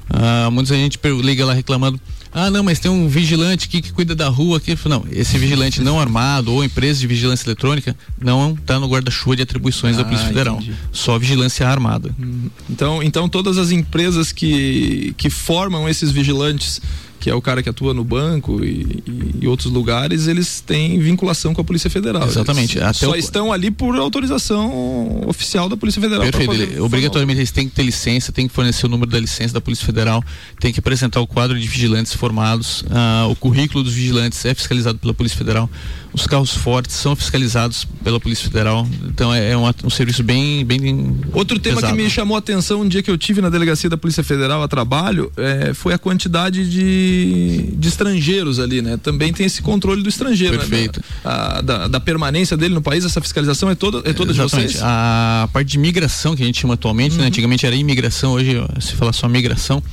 Uh, 0.09 0.51
muita 0.51 0.75
gente 0.75 0.99
liga 1.23 1.45
lá 1.45 1.53
reclamando 1.53 1.99
ah, 2.37 2.51
não, 2.51 2.61
mas 2.61 2.79
tem 2.79 2.91
um 2.91 3.07
vigilante 3.07 3.65
aqui 3.65 3.81
que 3.81 3.93
cuida 3.93 4.13
da 4.13 4.27
rua 4.27 4.57
aqui. 4.57 4.77
Não, 4.89 5.05
esse 5.09 5.37
vigilante 5.37 5.79
não 5.79 5.97
armado 5.97 6.51
ou 6.51 6.65
empresa 6.65 6.99
de 6.99 7.07
vigilância 7.07 7.47
eletrônica 7.47 7.95
não 8.21 8.51
está 8.51 8.77
no 8.77 8.89
guarda-chuva 8.89 9.37
de 9.37 9.43
atribuições 9.43 9.95
ah, 9.95 9.99
da 9.99 10.03
Polícia 10.03 10.27
Federal. 10.27 10.57
Entendi. 10.57 10.75
Só 10.91 11.17
vigilância 11.17 11.65
armada. 11.65 12.13
Hum. 12.19 12.49
Então, 12.69 13.01
então 13.01 13.29
todas 13.29 13.57
as 13.57 13.71
empresas 13.71 14.33
que, 14.33 15.15
que 15.15 15.29
formam 15.29 15.87
esses 15.87 16.11
vigilantes 16.11 16.81
que 17.25 17.29
é 17.31 17.33
o 17.33 17.41
cara 17.41 17.63
que 17.63 17.69
atua 17.69 17.91
no 17.91 18.03
banco 18.03 18.63
e, 18.63 19.03
e, 19.41 19.47
outros 19.47 19.73
lugares, 19.73 20.27
eles 20.27 20.61
têm 20.61 20.99
vinculação 20.99 21.55
com 21.55 21.61
a 21.61 21.63
Polícia 21.63 21.89
Federal. 21.89 22.23
Exatamente. 22.27 22.77
Eles 22.77 22.97
só 22.97 23.09
o... 23.09 23.15
estão 23.15 23.51
ali 23.51 23.71
por 23.71 23.95
autorização 23.95 25.23
oficial 25.25 25.67
da 25.67 25.75
Polícia 25.75 25.99
Federal. 25.99 26.21
Perfeito. 26.21 26.83
obrigatoriamente 26.83 27.39
eles 27.39 27.49
têm 27.49 27.67
que 27.67 27.73
ter 27.73 27.81
licença, 27.81 28.31
têm 28.31 28.47
que 28.47 28.53
fornecer 28.53 28.85
o 28.85 28.89
número 28.89 29.09
da 29.09 29.19
licença 29.19 29.55
da 29.55 29.59
Polícia 29.59 29.83
Federal, 29.83 30.23
tem 30.59 30.71
que 30.71 30.79
apresentar 30.79 31.19
o 31.19 31.25
quadro 31.25 31.59
de 31.59 31.67
vigilantes 31.67 32.13
formados, 32.13 32.83
uh, 32.83 33.27
o 33.31 33.35
currículo 33.35 33.83
dos 33.83 33.95
vigilantes 33.95 34.45
é 34.45 34.53
fiscalizado 34.53 34.99
pela 34.99 35.11
Polícia 35.15 35.35
Federal 35.35 35.67
os 36.15 36.25
carros 36.25 36.51
fortes 36.51 36.95
são 36.95 37.13
fiscalizados 37.13 37.85
pela 38.03 38.19
Polícia 38.19 38.45
Federal. 38.45 38.87
Então 39.03 39.33
é, 39.33 39.51
é 39.51 39.57
um, 39.57 39.69
um 39.83 39.89
serviço 39.89 40.23
bem, 40.23 40.63
bem. 40.65 41.19
Outro 41.33 41.59
tema 41.59 41.75
pesado. 41.75 41.95
que 41.95 42.01
me 42.01 42.09
chamou 42.09 42.35
a 42.35 42.39
atenção 42.39 42.81
um 42.81 42.87
dia 42.87 43.03
que 43.03 43.11
eu 43.11 43.17
tive 43.17 43.41
na 43.41 43.49
delegacia 43.49 43.89
da 43.89 43.97
Polícia 43.97 44.23
Federal 44.23 44.63
a 44.63 44.67
trabalho 44.67 45.29
é, 45.35 45.73
foi 45.73 45.93
a 45.93 45.97
quantidade 45.97 46.69
de, 46.69 47.73
de 47.77 47.87
estrangeiros 47.87 48.59
ali, 48.59 48.81
né? 48.81 48.97
Também 48.97 49.33
tem 49.33 49.45
esse 49.45 49.61
controle 49.61 50.01
do 50.01 50.07
estrangeiro, 50.07 50.53
né? 50.53 50.59
Perfeito. 50.59 51.01
Né? 51.01 51.21
Da, 51.23 51.61
da, 51.61 51.87
da, 51.89 51.99
permanência 51.99 52.55
dele 52.55 52.73
no 52.73 52.81
país, 52.81 53.03
essa 53.03 53.19
fiscalização 53.19 53.69
é 53.69 53.75
toda, 53.75 54.09
é 54.09 54.13
toda 54.13 54.33
de 54.33 54.39
vocês? 54.39 54.79
A 54.81 55.49
parte 55.51 55.71
de 55.71 55.77
migração 55.77 56.33
que 56.35 56.43
a 56.43 56.45
gente 56.45 56.61
chama 56.61 56.75
atualmente, 56.75 57.11
né? 57.11 57.17
uhum. 57.17 57.21
né? 57.23 57.27
Antigamente 57.27 57.65
era 57.65 57.75
imigração, 57.75 58.31
hoje 58.31 58.55
se 58.79 58.93
fala 58.93 59.11
só 59.11 59.27
migração 59.27 59.83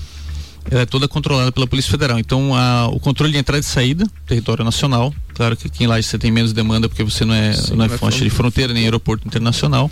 ela 0.70 0.82
é 0.82 0.86
toda 0.86 1.08
controlada 1.08 1.50
pela 1.50 1.66
Polícia 1.66 1.90
Federal. 1.90 2.18
Então, 2.18 2.54
a, 2.54 2.86
o 2.86 3.00
controle 3.00 3.32
de 3.32 3.38
entrada 3.38 3.60
e 3.60 3.64
saída, 3.64 4.06
território 4.26 4.64
nacional, 4.64 5.12
Claro 5.34 5.56
que 5.56 5.66
aqui 5.66 5.84
em 5.84 5.86
Laje 5.86 6.06
você 6.06 6.18
tem 6.18 6.30
menos 6.30 6.52
demanda 6.52 6.88
porque 6.88 7.02
você 7.02 7.24
não 7.24 7.34
é, 7.34 7.52
Sim, 7.52 7.74
não 7.74 7.84
é 7.84 7.88
fonte 7.88 8.22
de 8.22 8.30
fronteira 8.30 8.72
nem 8.72 8.84
aeroporto 8.84 9.26
internacional. 9.26 9.90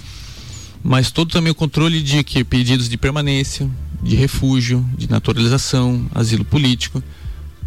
Mas 0.82 1.10
todo 1.10 1.30
também 1.30 1.50
o 1.50 1.54
controle 1.54 2.02
de 2.02 2.24
que 2.24 2.42
pedidos 2.42 2.88
de 2.88 2.96
permanência, 2.96 3.68
de 4.02 4.16
refúgio, 4.16 4.84
de 4.96 5.10
naturalização, 5.10 6.06
asilo 6.14 6.44
político. 6.44 7.02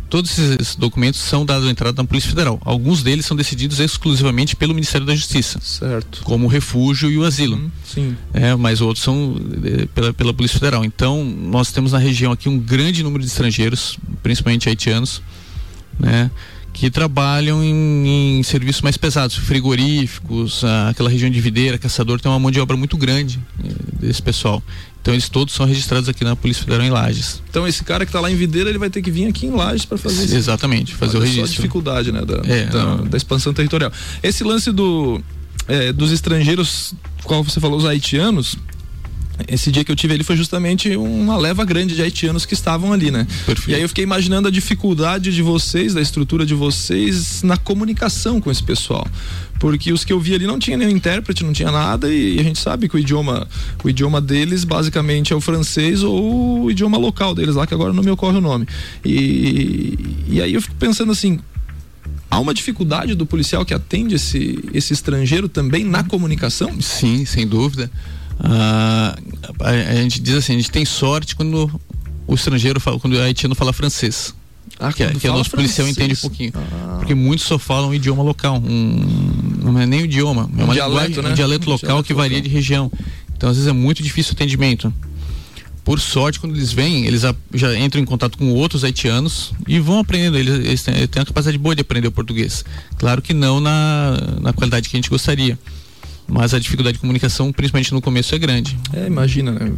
Todos 0.10 0.38
esses 0.38 0.76
documentos 0.76 1.20
são 1.20 1.44
dados 1.44 1.68
à 1.68 1.72
entrada 1.72 2.00
na 2.00 2.08
Polícia 2.08 2.30
Federal. 2.30 2.62
Alguns 2.64 3.02
deles 3.02 3.26
são 3.26 3.36
decididos 3.36 3.80
exclusivamente 3.80 4.56
pelo 4.56 4.74
Ministério 4.74 5.08
da 5.08 5.16
Justiça. 5.16 5.60
Certo. 5.60 6.22
Como 6.24 6.46
o 6.46 6.48
refúgio 6.48 7.10
e 7.10 7.18
o 7.18 7.24
asilo. 7.24 7.56
Hum, 7.56 7.72
sim. 7.84 8.16
É, 8.32 8.56
mas 8.56 8.80
outros 8.80 9.04
são 9.04 9.36
é, 9.64 9.88
pela, 9.88 10.14
pela 10.14 10.32
Polícia 10.32 10.60
Federal. 10.60 10.86
Então, 10.86 11.24
nós 11.26 11.72
temos 11.72 11.94
na 11.94 11.98
região 11.98 12.32
aqui 12.32 12.48
um 12.48 12.60
grande 12.60 13.02
número 13.02 13.24
de 13.24 13.30
estrangeiros, 13.30 13.98
principalmente 14.22 14.70
haitianos, 14.70 15.20
né? 16.00 16.30
Que 16.74 16.90
trabalham 16.90 17.64
em, 17.64 18.40
em, 18.40 18.44
serviços 18.44 18.82
mais 18.82 18.98
pesados, 18.98 19.36
frigoríficos, 19.36 20.64
aquela 20.90 21.08
região 21.08 21.30
de 21.30 21.40
videira, 21.40 21.78
caçador, 21.78 22.20
tem 22.20 22.30
uma 22.32 22.40
mão 22.40 22.50
de 22.50 22.60
obra 22.60 22.76
muito 22.76 22.98
grande 22.98 23.40
eh, 23.64 23.70
desse 24.00 24.22
pessoal. 24.22 24.62
Então 25.00 25.14
eles 25.14 25.30
todos 25.30 25.54
são 25.54 25.66
registrados 25.66 26.10
aqui 26.10 26.24
na 26.24 26.36
Polícia 26.36 26.64
Federal 26.64 26.86
em 26.86 26.90
Lages. 26.90 27.44
Então 27.50 27.68
esse 27.68 27.84
cara 27.84 28.06
que 28.06 28.10
está 28.10 28.20
lá 28.20 28.32
em 28.32 28.36
Videira, 28.36 28.70
ele 28.70 28.80
vai 28.80 28.90
ter 28.90 29.02
que 29.02 29.12
vir 29.12 29.28
aqui 29.28 29.46
em 29.46 29.52
Lages 29.52 29.86
para 29.86 29.98
fazer 29.98 30.26
isso. 30.26 30.36
Exatamente, 30.36 30.96
fazer 30.96 31.18
Olha 31.18 31.26
o 31.26 31.28
registro. 31.28 31.48
Só 31.48 31.54
a 31.54 31.56
dificuldade, 31.56 32.12
né, 32.12 32.26
da, 32.26 32.42
é, 32.46 32.66
da, 32.66 32.96
da, 32.96 33.18
expansão 33.18 33.54
territorial. 33.54 33.92
Esse 34.24 34.44
lance 34.44 34.72
do 34.72 35.22
é, 35.68 35.94
dos 35.94 36.12
estrangeiros, 36.12 36.96
qual 37.24 37.44
você 37.44 37.60
falou, 37.60 37.78
os 37.78 37.86
haitianos, 37.86 38.58
esse 39.48 39.72
dia 39.72 39.84
que 39.84 39.92
eu 39.92 39.96
tive 39.96 40.14
ali 40.14 40.24
foi 40.24 40.38
justamente 40.38 40.96
uma 40.96 41.36
leva 41.36 41.66
grande 41.66 41.96
de 41.96 42.02
haitianos 42.02 42.46
que 42.46 42.54
estavam 42.54 42.94
ali, 42.94 43.10
né? 43.10 43.28
Perfeito. 43.46 43.72
E 43.72 43.76
aí 43.76 43.82
eu 43.82 43.90
fiquei 43.90 44.04
imaginando 44.04 44.48
a 44.48 44.52
dificuldade 44.52 45.34
de 45.34 45.42
vocês, 45.42 45.94
da 45.94 46.02
estrutura 46.02 46.46
de 46.46 46.54
vocês 46.54 47.42
na 47.42 47.58
comunicação 47.58 48.40
com 48.40 48.52
esse 48.52 48.62
pessoal. 48.62 49.08
Porque 49.60 49.92
os 49.92 50.04
que 50.04 50.14
eu 50.14 50.20
vi 50.20 50.36
ali 50.36 50.46
não 50.46 50.60
tinha 50.60 50.78
nenhum 50.78 50.92
intérprete, 50.92 51.44
não 51.44 51.54
tinha 51.54 51.72
nada, 51.72 52.12
e 52.12 52.40
a 52.40 52.44
gente 52.44 52.60
sabe 52.60 52.88
que 52.88 52.96
o 52.96 53.00
idioma, 53.00 53.48
o 53.84 53.90
idioma 53.90 54.22
deles 54.22 54.64
basicamente 54.64 55.34
é 55.34 55.36
o 55.36 55.42
francês 55.42 56.04
ou 56.04 56.64
o 56.64 56.72
idioma 56.72 56.98
local 56.98 57.34
deles 57.34 57.56
lá, 57.56 57.66
que 57.66 57.74
agora 57.74 57.94
não 57.94 58.04
me 58.04 58.12
ocorre 58.12 58.38
o 58.38 58.42
nome. 58.42 58.68
E, 59.04 59.98
e 60.28 60.42
aí 60.42 60.54
eu 60.54 60.62
fico 60.62 60.76
pensando 60.76 61.12
assim, 61.12 61.40
há 62.30 62.40
uma 62.40 62.54
dificuldade 62.54 63.16
do 63.16 63.26
policial 63.26 63.66
que 63.66 63.74
atende 63.74 64.16
esse, 64.16 64.60
esse 64.74 64.94
estrangeiro 64.94 65.48
também 65.48 65.84
na 65.84 66.04
comunicação? 66.04 66.80
Sim, 66.82 67.26
sem 67.26 67.48
dúvida. 67.48 67.90
Ah, 68.40 69.16
a, 69.60 69.70
a, 69.70 69.96
gente 69.96 70.22
diz 70.22 70.36
assim, 70.36 70.54
a 70.54 70.58
gente 70.58 70.72
tem 70.72 70.86
sorte 70.86 71.36
quando 71.36 71.70
o 72.28 72.34
estrangeiro 72.34 72.80
fala, 72.80 73.00
quando 73.00 73.14
o 73.14 73.22
haitiano 73.22 73.56
fala 73.56 73.74
francês. 73.74 74.34
Ah, 74.80 74.92
que, 74.92 75.04
é, 75.04 75.14
que 75.14 75.28
o 75.28 75.34
nosso 75.34 75.52
policial 75.52 75.88
entende 75.88 76.14
um 76.14 76.18
pouquinho. 76.18 76.52
Ah. 76.56 76.96
Porque 76.98 77.14
muitos 77.14 77.46
só 77.46 77.60
falam 77.60 77.90
um 77.90 77.94
idioma 77.94 78.24
local. 78.24 78.58
Um, 78.58 79.62
não 79.62 79.80
é 79.80 79.86
nem 79.86 80.02
o 80.02 80.06
idioma, 80.06 80.50
é 80.58 80.64
uma 80.64 80.74
dialeto, 80.74 80.90
linguagem, 80.90 81.24
né? 81.24 81.30
um 81.30 81.34
dialeto 81.34 81.70
local 81.70 81.88
dialeto 81.88 82.08
que 82.08 82.14
varia 82.14 82.38
local. 82.38 82.50
de 82.50 82.56
região. 82.56 82.92
Então, 83.36 83.50
às 83.50 83.58
vezes, 83.58 83.70
é 83.70 83.74
muito 83.74 84.02
difícil 84.02 84.32
o 84.32 84.36
atendimento. 84.36 84.94
Por 85.84 86.00
sorte, 86.00 86.40
quando 86.40 86.56
eles 86.56 86.72
vêm, 86.72 87.06
eles 87.06 87.24
já 87.54 87.78
entram 87.78 88.02
em 88.02 88.06
contato 88.06 88.38
com 88.38 88.54
outros 88.54 88.86
haitianos 88.86 89.52
e 89.68 89.80
vão 89.80 90.00
aprendendo. 90.00 90.38
Eles, 90.38 90.66
eles 90.66 90.82
têm, 90.82 91.08
têm 91.08 91.22
a 91.22 91.26
capacidade 91.26 91.58
boa 91.58 91.76
de 91.76 91.82
aprender 91.82 92.08
o 92.08 92.12
português. 92.12 92.64
Claro 92.98 93.22
que 93.22 93.34
não 93.34 93.60
na, 93.60 94.18
na 94.40 94.54
qualidade 94.54 94.88
que 94.88 94.96
a 94.96 94.98
gente 94.98 95.10
gostaria 95.10 95.60
mas 96.28 96.54
a 96.54 96.60
dificuldade 96.60 96.96
de 96.96 97.00
comunicação, 97.00 97.52
principalmente 97.52 97.94
no 97.94 98.02
começo, 98.02 98.34
é 98.34 98.40
grande. 98.40 98.78
É, 98.94 99.08
imagina, 99.08 99.52
né? 99.52 99.72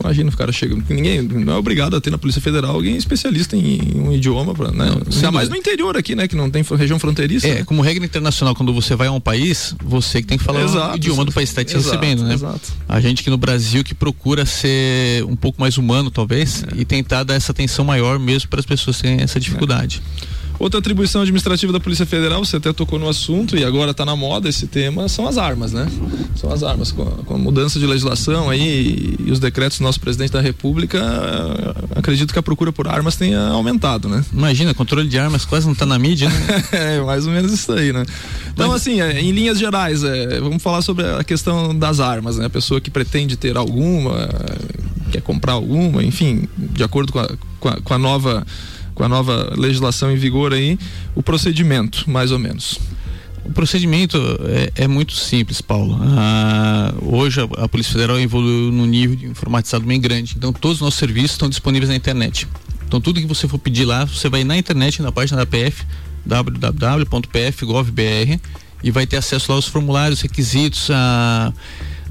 Imagina 0.00 0.30
o 0.30 0.36
cara 0.36 0.52
chega. 0.52 0.76
Ninguém 0.88 1.22
não 1.22 1.54
é 1.54 1.56
obrigado 1.56 1.96
a 1.96 2.00
ter 2.00 2.10
na 2.10 2.18
Polícia 2.18 2.40
Federal 2.40 2.74
alguém 2.74 2.96
especialista 2.96 3.56
em, 3.56 3.80
um 3.94 4.12
idioma, 4.12 4.54
pra, 4.54 4.70
né? 4.70 4.90
Ainda 5.14 5.30
mais 5.30 5.48
no 5.48 5.56
interior 5.56 5.96
aqui, 5.96 6.14
né? 6.14 6.26
Que 6.26 6.34
não 6.34 6.50
tem 6.50 6.62
região 6.62 6.98
fronteiriça. 6.98 7.46
É, 7.46 7.54
né? 7.56 7.64
como 7.64 7.82
regra 7.82 8.04
internacional, 8.04 8.54
quando 8.54 8.72
você 8.72 8.94
vai 8.94 9.08
a 9.08 9.12
um 9.12 9.20
país, 9.20 9.74
você 9.82 10.20
que 10.20 10.28
tem 10.28 10.38
que 10.38 10.44
falar 10.44 10.62
exato, 10.62 10.94
o 10.94 10.96
idioma 10.96 11.24
do 11.24 11.32
país 11.32 11.50
que 11.50 11.60
está 11.60 11.64
te 11.64 11.76
exato, 11.76 11.96
recebendo, 11.96 12.24
né? 12.24 12.34
Exato. 12.34 12.72
A 12.88 13.00
gente 13.00 13.20
aqui 13.20 13.30
no 13.30 13.38
Brasil 13.38 13.84
que 13.84 13.94
procura 13.94 14.46
ser 14.46 15.24
um 15.24 15.36
pouco 15.36 15.60
mais 15.60 15.76
humano, 15.78 16.10
talvez, 16.10 16.64
é. 16.64 16.80
e 16.80 16.84
tentar 16.84 17.24
dar 17.24 17.34
essa 17.34 17.52
atenção 17.52 17.84
maior 17.84 18.18
mesmo 18.18 18.48
para 18.48 18.60
as 18.60 18.66
pessoas 18.66 18.96
que 18.96 19.02
têm 19.02 19.20
essa 19.20 19.38
dificuldade. 19.38 20.02
É. 20.36 20.39
Outra 20.60 20.78
atribuição 20.78 21.22
administrativa 21.22 21.72
da 21.72 21.80
Polícia 21.80 22.04
Federal, 22.04 22.44
você 22.44 22.58
até 22.58 22.70
tocou 22.70 22.98
no 22.98 23.08
assunto 23.08 23.56
e 23.56 23.64
agora 23.64 23.92
está 23.92 24.04
na 24.04 24.14
moda 24.14 24.46
esse 24.46 24.66
tema, 24.66 25.08
são 25.08 25.26
as 25.26 25.38
armas, 25.38 25.72
né? 25.72 25.90
São 26.36 26.52
as 26.52 26.62
armas. 26.62 26.92
Com 26.92 27.00
a, 27.02 27.10
com 27.24 27.34
a 27.34 27.38
mudança 27.38 27.80
de 27.80 27.86
legislação 27.86 28.50
aí 28.50 28.60
e, 28.60 29.28
e, 29.28 29.32
os 29.32 29.38
decretos 29.40 29.78
do 29.78 29.84
nosso 29.84 29.98
presidente 29.98 30.32
da 30.32 30.40
República, 30.42 31.00
acredito 31.96 32.34
que 32.34 32.38
a 32.38 32.42
procura 32.42 32.70
por 32.70 32.86
armas 32.86 33.16
tenha 33.16 33.40
aumentado, 33.40 34.06
né? 34.06 34.22
Imagina, 34.30 34.74
controle 34.74 35.08
de 35.08 35.18
armas 35.18 35.46
quase 35.46 35.64
não 35.64 35.72
está 35.72 35.86
na 35.86 35.98
mídia, 35.98 36.28
né? 36.28 36.64
é, 36.98 37.00
mais 37.00 37.26
ou 37.26 37.32
menos 37.32 37.50
isso 37.54 37.72
aí, 37.72 37.90
né? 37.90 38.04
Então, 38.52 38.68
Mas... 38.68 38.82
assim, 38.82 39.00
é, 39.00 39.18
em 39.18 39.30
linhas 39.30 39.58
gerais, 39.58 40.04
é, 40.04 40.40
vamos 40.40 40.62
falar 40.62 40.82
sobre 40.82 41.06
a 41.06 41.24
questão 41.24 41.74
das 41.74 42.00
armas, 42.00 42.36
né? 42.36 42.44
A 42.44 42.50
pessoa 42.50 42.82
que 42.82 42.90
pretende 42.90 43.34
ter 43.34 43.56
alguma, 43.56 44.28
quer 45.10 45.22
comprar 45.22 45.54
alguma, 45.54 46.04
enfim, 46.04 46.46
de 46.54 46.84
acordo 46.84 47.14
com 47.14 47.18
a, 47.18 47.30
com 47.58 47.68
a, 47.70 47.80
com 47.80 47.94
a 47.94 47.98
nova 47.98 48.46
com 49.00 49.04
a 49.04 49.08
nova 49.08 49.54
legislação 49.56 50.12
em 50.12 50.16
vigor 50.16 50.52
aí, 50.52 50.78
o 51.14 51.22
procedimento, 51.22 52.04
mais 52.10 52.30
ou 52.30 52.38
menos? 52.38 52.78
O 53.46 53.50
procedimento 53.50 54.18
é, 54.76 54.82
é 54.84 54.86
muito 54.86 55.14
simples, 55.14 55.62
Paulo. 55.62 55.98
Ah, 56.02 56.92
hoje 57.00 57.40
a, 57.40 57.44
a, 57.64 57.66
Polícia 57.66 57.94
Federal 57.94 58.20
evoluiu 58.20 58.70
num 58.70 58.84
nível 58.84 59.16
de 59.16 59.24
informatizado 59.24 59.86
bem 59.86 59.98
grande. 59.98 60.34
Então 60.36 60.52
todos 60.52 60.76
os 60.76 60.82
nossos 60.82 60.98
serviços 60.98 61.30
estão 61.30 61.48
disponíveis 61.48 61.88
na 61.88 61.96
internet. 61.96 62.46
Então 62.86 63.00
tudo 63.00 63.18
que 63.18 63.26
você 63.26 63.48
for 63.48 63.58
pedir 63.58 63.86
lá, 63.86 64.04
você 64.04 64.28
vai 64.28 64.44
na 64.44 64.58
internet, 64.58 65.00
na 65.00 65.10
página 65.10 65.38
da 65.38 65.46
PF, 65.46 65.82
www.pf.gov.br 66.26 68.00
e 68.84 68.90
vai 68.90 69.06
ter 69.06 69.16
acesso 69.16 69.50
lá 69.50 69.56
aos 69.56 69.66
formulários, 69.66 70.20
requisitos, 70.20 70.90
a 70.90 71.54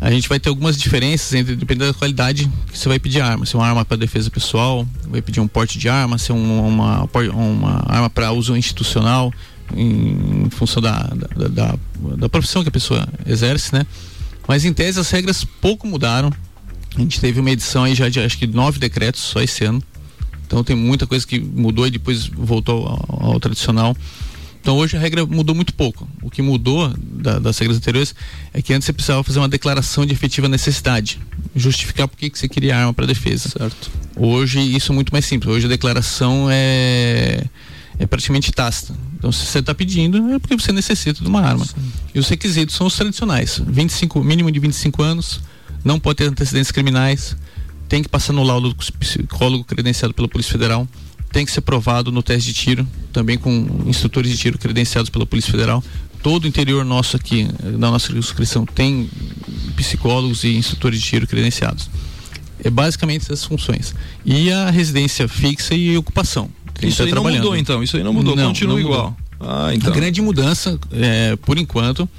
a 0.01 0.09
gente 0.09 0.29
vai 0.29 0.39
ter 0.39 0.49
algumas 0.49 0.77
diferenças 0.77 1.33
entre 1.33 1.55
dependendo 1.55 1.91
da 1.91 1.97
qualidade 1.97 2.49
que 2.71 2.77
você 2.77 2.87
vai 2.87 2.99
pedir 2.99 3.21
arma. 3.21 3.45
Se 3.45 3.55
é 3.55 3.59
uma 3.59 3.67
arma 3.67 3.83
para 3.83 3.97
defesa 3.97 4.29
pessoal, 4.29 4.87
vai 5.07 5.21
pedir 5.21 5.41
um 5.41 5.47
porte 5.47 5.77
de 5.77 5.89
arma, 5.89 6.17
se 6.17 6.31
é 6.31 6.33
uma, 6.35 6.61
uma, 7.03 7.09
uma 7.33 7.83
arma 7.85 8.09
para 8.09 8.31
uso 8.31 8.55
institucional, 8.55 9.33
em, 9.75 10.45
em 10.45 10.49
função 10.49 10.81
da, 10.81 10.99
da, 11.35 11.47
da, 11.47 11.75
da, 12.17 12.29
profissão 12.29 12.63
que 12.63 12.69
a 12.69 12.71
pessoa 12.71 13.07
exerce, 13.25 13.73
né? 13.73 13.85
Mas 14.47 14.65
em 14.65 14.73
tese 14.73 14.99
as 14.99 15.09
regras 15.11 15.43
pouco 15.43 15.85
mudaram. 15.85 16.31
A 16.95 17.01
gente 17.01 17.19
teve 17.19 17.39
uma 17.39 17.51
edição 17.51 17.83
aí 17.83 17.93
já 17.93 18.09
de 18.09 18.19
acho 18.19 18.37
que 18.37 18.47
nove 18.47 18.79
decretos 18.79 19.21
só 19.21 19.41
esse 19.41 19.63
ano. 19.65 19.83
Então 20.47 20.63
tem 20.63 20.75
muita 20.75 21.05
coisa 21.05 21.27
que 21.27 21.39
mudou 21.39 21.85
e 21.85 21.91
depois 21.91 22.25
voltou 22.25 22.87
ao, 22.87 23.31
ao 23.31 23.39
tradicional. 23.39 23.95
Então 24.61 24.77
hoje 24.77 24.97
a 24.97 24.99
regra 24.99 25.25
mudou 25.25 25.55
muito 25.55 25.73
pouco. 25.73 26.07
O 26.21 26.29
que 26.29 26.41
mudou 26.41 26.93
da, 26.97 27.39
das 27.39 27.57
regras 27.57 27.77
anteriores 27.77 28.13
é 28.53 28.61
que 28.61 28.73
antes 28.73 28.85
você 28.85 28.93
precisava 28.93 29.23
fazer 29.23 29.39
uma 29.39 29.49
declaração 29.49 30.05
de 30.05 30.13
efetiva 30.13 30.47
necessidade, 30.47 31.19
justificar 31.55 32.07
por 32.07 32.17
que, 32.17 32.29
você 32.33 32.47
queria 32.47 32.77
arma 32.77 32.93
para 32.93 33.05
defesa. 33.05 33.49
Certo. 33.49 33.91
Hoje 34.15 34.59
isso 34.59 34.91
é 34.91 34.95
muito 34.95 35.11
mais 35.11 35.25
simples. 35.25 35.53
Hoje 35.53 35.65
a 35.65 35.69
declaração 35.69 36.47
é 36.51 37.43
é 37.99 38.07
praticamente 38.07 38.51
tácita. 38.51 38.95
Então, 39.17 39.29
se 39.31 39.45
você 39.45 39.59
está 39.59 39.75
pedindo, 39.75 40.31
é 40.31 40.39
porque 40.39 40.55
você 40.55 40.71
necessita 40.71 41.21
de 41.21 41.27
uma 41.27 41.41
arma. 41.41 41.65
Sim. 41.65 41.91
E 42.15 42.19
os 42.19 42.29
requisitos 42.29 42.73
são 42.73 42.87
os 42.87 42.95
tradicionais: 42.95 43.61
25, 43.67 44.23
mínimo 44.23 44.49
de 44.49 44.59
25 44.59 45.03
anos, 45.03 45.41
não 45.83 45.99
pode 45.99 46.17
ter 46.17 46.29
antecedentes 46.29 46.71
criminais, 46.71 47.35
tem 47.89 48.01
que 48.01 48.07
passar 48.07 48.31
no 48.31 48.41
laudo 48.41 48.69
do 48.69 48.75
psicólogo 48.75 49.65
credenciado 49.65 50.13
pela 50.13 50.29
Polícia 50.29 50.53
Federal, 50.53 50.87
tem 51.31 51.45
que 51.45 51.51
ser 51.51 51.61
provado 51.61 52.11
no 52.11 52.23
teste 52.23 52.51
de 52.51 52.53
tiro, 52.53 52.87
também 53.13 53.37
com 53.37 53.83
instrutores 53.85 54.31
de 54.31 54.37
tiro 54.37 54.57
credenciados 54.57 55.09
pela 55.09 55.25
Polícia 55.25 55.51
Federal. 55.51 55.83
Todo 56.21 56.43
o 56.43 56.47
interior 56.47 56.83
nosso 56.83 57.15
aqui, 57.15 57.47
da 57.63 57.89
nossa 57.89 58.11
inscrição, 58.11 58.65
tem 58.65 59.09
psicólogos 59.75 60.43
e 60.43 60.55
instrutores 60.55 60.99
de 60.99 61.05
tiro 61.05 61.27
credenciados. 61.27 61.89
É 62.61 62.69
basicamente 62.69 63.21
essas 63.21 63.45
funções. 63.45 63.95
E 64.25 64.51
a 64.51 64.69
residência 64.69 65.27
fixa 65.27 65.73
e 65.73 65.97
ocupação. 65.97 66.49
Isso 66.81 67.03
aí 67.03 67.11
não 67.11 67.23
mudou 67.23 67.55
então, 67.55 67.83
isso 67.83 67.97
aí 67.97 68.03
não 68.03 68.13
mudou, 68.13 68.35
não, 68.35 68.47
continua 68.47 68.73
não 68.73 68.79
igual. 68.79 69.17
Ah, 69.39 69.71
então. 69.73 69.91
A 69.91 69.95
grande 69.95 70.21
mudança, 70.21 70.77
é, 70.91 71.35
por 71.37 71.57
enquanto, 71.57 72.09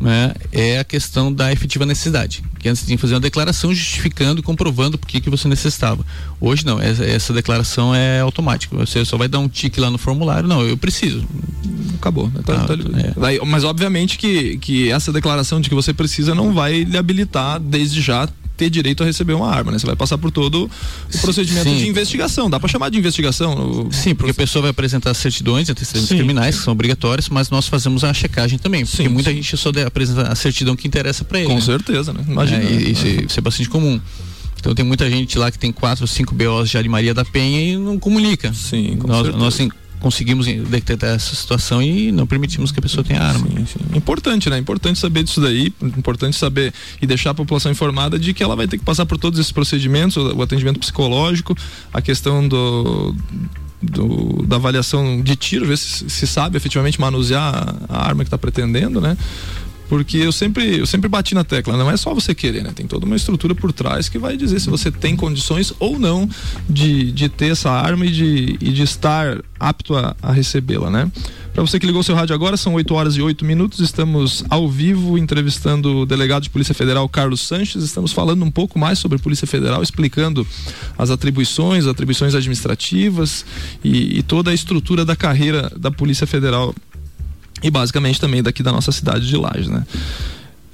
né, 0.00 0.34
é 0.52 0.78
a 0.78 0.84
questão 0.84 1.32
da 1.32 1.52
efetiva 1.52 1.86
necessidade. 1.86 2.42
Que 2.58 2.68
antes 2.68 2.84
tinha 2.84 2.96
que 2.96 3.00
fazer 3.00 3.14
uma 3.14 3.20
declaração 3.20 3.74
justificando 3.74 4.40
e 4.40 4.42
comprovando 4.42 4.98
por 4.98 5.06
que, 5.06 5.20
que 5.20 5.30
você 5.30 5.48
necessitava. 5.48 6.04
Hoje 6.40 6.64
não, 6.64 6.80
essa, 6.80 7.04
essa, 7.04 7.32
declaração 7.32 7.94
é 7.94 8.20
automática. 8.20 8.76
Você 8.76 9.04
só 9.04 9.16
vai 9.16 9.28
dar 9.28 9.38
um 9.38 9.48
tique 9.48 9.80
lá 9.80 9.90
no 9.90 9.98
formulário, 9.98 10.48
não, 10.48 10.62
eu 10.62 10.76
preciso. 10.76 11.24
Acabou. 11.96 12.28
Né? 12.28 12.40
Tá, 12.44 12.54
ah, 12.54 12.66
tá, 12.66 12.74
é. 13.32 13.44
mas 13.44 13.64
obviamente 13.64 14.18
que, 14.18 14.58
que 14.58 14.90
essa 14.90 15.12
declaração 15.12 15.60
de 15.60 15.68
que 15.68 15.74
você 15.74 15.92
precisa 15.92 16.34
não 16.34 16.52
vai 16.52 16.84
lhe 16.84 16.96
habilitar 16.96 17.60
desde 17.60 18.00
já 18.00 18.28
ter 18.56 18.70
direito 18.70 19.02
a 19.02 19.06
receber 19.06 19.32
uma 19.32 19.50
arma, 19.50 19.72
né? 19.72 19.78
Você 19.78 19.86
vai 19.86 19.96
passar 19.96 20.18
por 20.18 20.30
todo 20.30 20.70
o 21.12 21.18
procedimento 21.18 21.68
Sim. 21.68 21.78
de 21.78 21.88
investigação. 21.88 22.48
Dá 22.48 22.60
para 22.60 22.68
chamar 22.68 22.90
de 22.90 22.98
investigação? 22.98 23.88
Sim, 23.90 24.14
porque 24.14 24.30
a 24.30 24.34
pessoa 24.34 24.62
vai 24.62 24.70
apresentar 24.70 25.12
certidões, 25.14 25.68
antecedentes 25.68 26.08
Sim. 26.08 26.16
criminais, 26.16 26.56
que 26.58 26.64
são 26.64 26.72
obrigatórios, 26.72 27.28
mas 27.28 27.50
nós 27.50 27.66
fazemos 27.66 28.04
a 28.04 28.14
checagem 28.14 28.58
também. 28.58 28.84
Porque 28.84 29.02
Sim. 29.02 29.08
muita 29.08 29.32
gente 29.32 29.56
só 29.56 29.70
apresenta 29.86 30.28
a 30.28 30.34
certidão 30.34 30.76
que 30.76 30.86
interessa 30.86 31.24
para 31.24 31.38
ele. 31.38 31.48
Com 31.48 31.54
né? 31.56 31.60
certeza, 31.60 32.12
né? 32.12 32.24
Imagina. 32.26 32.62
É, 32.62 32.72
isso, 32.72 33.06
isso 33.06 33.38
é 33.38 33.42
bastante 33.42 33.68
comum. 33.68 34.00
Então 34.58 34.74
tem 34.74 34.84
muita 34.84 35.10
gente 35.10 35.38
lá 35.38 35.50
que 35.50 35.58
tem 35.58 35.70
quatro, 35.70 36.06
cinco 36.06 36.34
BOs 36.34 36.70
já 36.70 36.80
de 36.80 36.88
Maria 36.88 37.12
da 37.12 37.24
Penha 37.24 37.60
e 37.60 37.76
não 37.76 37.98
comunica. 37.98 38.52
Sim, 38.54 38.96
com 38.96 39.06
nós, 39.06 39.18
certeza. 39.18 39.36
nós 39.36 39.54
conseguimos 40.04 40.44
detectar 40.44 41.14
essa 41.14 41.34
situação 41.34 41.80
e 41.80 42.12
não 42.12 42.26
permitimos 42.26 42.70
que 42.70 42.78
a 42.78 42.82
pessoa 42.82 43.02
tenha 43.02 43.22
arma. 43.22 43.46
Sim, 43.46 43.64
sim. 43.64 43.96
Importante, 43.96 44.50
né? 44.50 44.58
Importante 44.58 44.98
saber 44.98 45.22
disso 45.22 45.40
daí, 45.40 45.72
importante 45.80 46.36
saber 46.36 46.74
e 47.00 47.06
deixar 47.06 47.30
a 47.30 47.34
população 47.34 47.72
informada 47.72 48.18
de 48.18 48.34
que 48.34 48.42
ela 48.42 48.54
vai 48.54 48.68
ter 48.68 48.76
que 48.76 48.84
passar 48.84 49.06
por 49.06 49.16
todos 49.16 49.40
esses 49.40 49.50
procedimentos, 49.50 50.18
o, 50.18 50.42
atendimento 50.42 50.78
psicológico, 50.78 51.56
a 51.90 52.02
questão 52.02 52.46
do 52.46 53.16
do, 53.80 54.44
da 54.46 54.56
avaliação 54.56 55.22
de 55.22 55.36
tiro, 55.36 55.66
ver 55.66 55.78
se, 55.78 56.08
se 56.08 56.26
sabe 56.26 56.56
efetivamente 56.58 57.00
manusear 57.00 57.74
a 57.88 58.06
arma 58.06 58.24
que 58.24 58.28
está 58.28 58.38
pretendendo, 58.38 59.00
né? 59.00 59.16
Porque 59.88 60.16
eu 60.18 60.32
sempre, 60.32 60.78
eu 60.78 60.86
sempre 60.86 61.08
bati 61.08 61.34
na 61.34 61.44
tecla, 61.44 61.76
não 61.76 61.90
é 61.90 61.96
só 61.96 62.14
você 62.14 62.34
querer, 62.34 62.62
né? 62.62 62.72
Tem 62.74 62.86
toda 62.86 63.04
uma 63.04 63.16
estrutura 63.16 63.54
por 63.54 63.72
trás 63.72 64.08
que 64.08 64.18
vai 64.18 64.36
dizer 64.36 64.60
se 64.60 64.70
você 64.70 64.90
tem 64.90 65.14
condições 65.14 65.72
ou 65.78 65.98
não 65.98 66.28
de, 66.68 67.12
de 67.12 67.28
ter 67.28 67.52
essa 67.52 67.70
arma 67.70 68.06
e 68.06 68.10
de, 68.10 68.56
e 68.60 68.72
de 68.72 68.82
estar 68.82 69.42
apto 69.60 69.94
a, 69.96 70.16
a 70.22 70.32
recebê-la, 70.32 70.90
né? 70.90 71.10
Para 71.54 71.62
você 71.62 71.78
que 71.78 71.86
ligou 71.86 72.02
seu 72.02 72.16
rádio 72.16 72.34
agora, 72.34 72.56
são 72.56 72.74
8 72.74 72.94
horas 72.94 73.16
e 73.16 73.22
8 73.22 73.44
minutos. 73.44 73.78
Estamos 73.78 74.44
ao 74.50 74.68
vivo 74.68 75.16
entrevistando 75.16 75.98
o 75.98 76.06
delegado 76.06 76.42
de 76.42 76.50
Polícia 76.50 76.74
Federal, 76.74 77.08
Carlos 77.08 77.42
Sanches. 77.42 77.84
Estamos 77.84 78.12
falando 78.12 78.44
um 78.44 78.50
pouco 78.50 78.76
mais 78.76 78.98
sobre 78.98 79.18
Polícia 79.18 79.46
Federal, 79.46 79.80
explicando 79.80 80.44
as 80.98 81.10
atribuições, 81.10 81.86
atribuições 81.86 82.34
administrativas 82.34 83.46
e, 83.84 84.18
e 84.18 84.22
toda 84.24 84.50
a 84.50 84.54
estrutura 84.54 85.04
da 85.04 85.14
carreira 85.14 85.70
da 85.76 85.92
Polícia 85.92 86.26
Federal 86.26 86.74
e 87.62 87.70
basicamente 87.70 88.20
também 88.20 88.42
daqui 88.42 88.62
da 88.62 88.72
nossa 88.72 88.92
cidade 88.92 89.26
de 89.26 89.36
Lages, 89.36 89.68
né? 89.68 89.84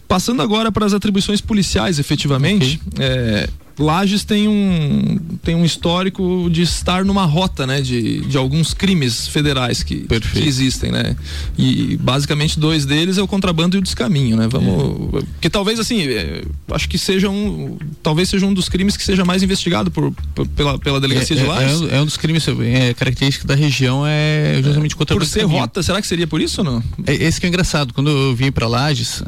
Passando 0.08 0.42
agora 0.42 0.72
para 0.72 0.84
as 0.84 0.92
atribuições 0.92 1.40
policiais, 1.40 1.98
efetivamente, 2.00 2.80
okay. 2.92 3.06
é, 3.06 3.48
Lages 3.80 4.24
tem 4.24 4.46
um, 4.46 5.18
tem 5.42 5.54
um 5.54 5.64
histórico 5.64 6.48
de 6.50 6.62
estar 6.62 7.04
numa 7.04 7.24
rota, 7.24 7.66
né? 7.66 7.80
De, 7.80 8.20
de 8.20 8.36
alguns 8.36 8.74
crimes 8.74 9.26
federais 9.26 9.82
que, 9.82 10.06
que 10.32 10.38
existem, 10.38 10.92
né? 10.92 11.16
E 11.56 11.96
basicamente 11.96 12.58
dois 12.58 12.84
deles 12.84 13.18
é 13.18 13.22
o 13.22 13.26
contrabando 13.26 13.76
e 13.76 13.78
o 13.78 13.82
descaminho, 13.82 14.36
né? 14.36 14.48
Vamos. 14.48 15.22
É. 15.22 15.26
Que 15.40 15.50
talvez 15.50 15.80
assim, 15.80 16.02
é, 16.02 16.42
acho 16.70 16.88
que 16.88 16.98
seja 16.98 17.28
um. 17.28 17.78
Talvez 18.02 18.28
seja 18.28 18.46
um 18.46 18.52
dos 18.52 18.68
crimes 18.68 18.96
que 18.96 19.04
seja 19.04 19.24
mais 19.24 19.42
investigado 19.42 19.90
por, 19.90 20.12
por 20.34 20.46
pela, 20.48 20.78
pela 20.78 21.00
delegacia 21.00 21.36
é, 21.36 21.38
de 21.38 21.44
é, 21.44 21.48
Lages. 21.48 21.82
É, 21.82 21.96
é, 21.96 22.00
um 22.00 22.04
dos 22.04 22.16
crimes, 22.16 22.46
é, 22.48 22.94
característica 22.94 23.46
da 23.46 23.54
região 23.54 24.04
é 24.06 24.60
justamente 24.62 24.94
contrabando. 24.94 25.26
Por 25.26 25.32
ser 25.32 25.44
rota, 25.44 25.82
será 25.82 26.00
que 26.00 26.06
seria 26.06 26.26
por 26.26 26.40
isso 26.40 26.60
ou 26.60 26.64
não? 26.64 26.82
É, 27.06 27.14
esse 27.14 27.40
que 27.40 27.46
é 27.46 27.48
engraçado. 27.48 27.94
Quando 27.94 28.10
eu 28.10 28.34
vim 28.34 28.52
para 28.52 28.66
Lages, 28.66 29.22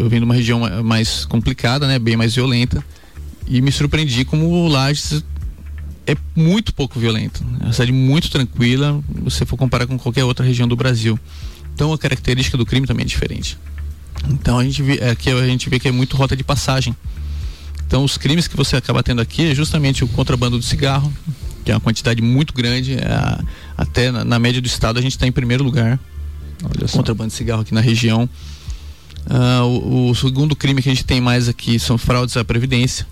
eu 0.00 0.08
vim 0.08 0.18
de 0.18 0.24
uma 0.24 0.34
região 0.34 0.82
mais 0.82 1.24
complicada, 1.24 1.86
né? 1.86 1.98
Bem 1.98 2.16
mais 2.16 2.34
violenta 2.34 2.84
e 3.48 3.60
me 3.60 3.72
surpreendi 3.72 4.24
como 4.24 4.46
o 4.46 4.68
Lages 4.68 5.24
é 6.06 6.16
muito 6.34 6.72
pouco 6.72 6.98
violento. 6.98 7.44
É 7.60 7.64
uma 7.64 7.72
cidade 7.72 7.92
muito 7.92 8.30
tranquila, 8.30 9.02
se 9.14 9.20
você 9.20 9.46
for 9.46 9.56
comparar 9.56 9.86
com 9.86 9.98
qualquer 9.98 10.24
outra 10.24 10.44
região 10.44 10.66
do 10.66 10.76
Brasil. 10.76 11.18
Então 11.74 11.92
a 11.92 11.98
característica 11.98 12.56
do 12.56 12.66
crime 12.66 12.86
também 12.86 13.04
é 13.04 13.06
diferente. 13.06 13.58
Então 14.30 14.58
a 14.58 14.64
gente 14.64 14.82
vê, 14.82 15.02
aqui 15.04 15.30
a 15.30 15.46
gente 15.46 15.68
vê 15.68 15.78
que 15.78 15.88
é 15.88 15.92
muito 15.92 16.16
rota 16.16 16.36
de 16.36 16.42
passagem. 16.42 16.96
Então 17.86 18.04
os 18.04 18.18
crimes 18.18 18.48
que 18.48 18.56
você 18.56 18.76
acaba 18.76 19.02
tendo 19.02 19.20
aqui 19.20 19.50
é 19.50 19.54
justamente 19.54 20.04
o 20.04 20.08
contrabando 20.08 20.58
do 20.58 20.64
cigarro, 20.64 21.12
que 21.64 21.70
é 21.70 21.74
uma 21.74 21.80
quantidade 21.80 22.20
muito 22.20 22.52
grande, 22.52 22.94
é, 22.94 23.38
até 23.76 24.10
na, 24.10 24.24
na, 24.24 24.38
média 24.38 24.60
do 24.60 24.66
estado 24.66 24.98
a 24.98 25.02
gente 25.02 25.12
está 25.12 25.26
em 25.26 25.32
primeiro 25.32 25.64
lugar. 25.64 25.98
Olha 26.62 26.88
contrabando 26.88 27.28
de 27.28 27.34
cigarro 27.34 27.62
aqui 27.62 27.72
na 27.72 27.80
região. 27.80 28.28
Uh, 29.26 29.64
o, 29.64 30.10
o, 30.10 30.14
segundo 30.14 30.56
crime 30.56 30.82
que 30.82 30.88
a 30.88 30.92
gente 30.92 31.04
tem 31.04 31.20
mais 31.20 31.48
aqui 31.48 31.78
são 31.78 31.98
fraudes 31.98 32.36
à 32.36 32.44
previdência. 32.44 33.06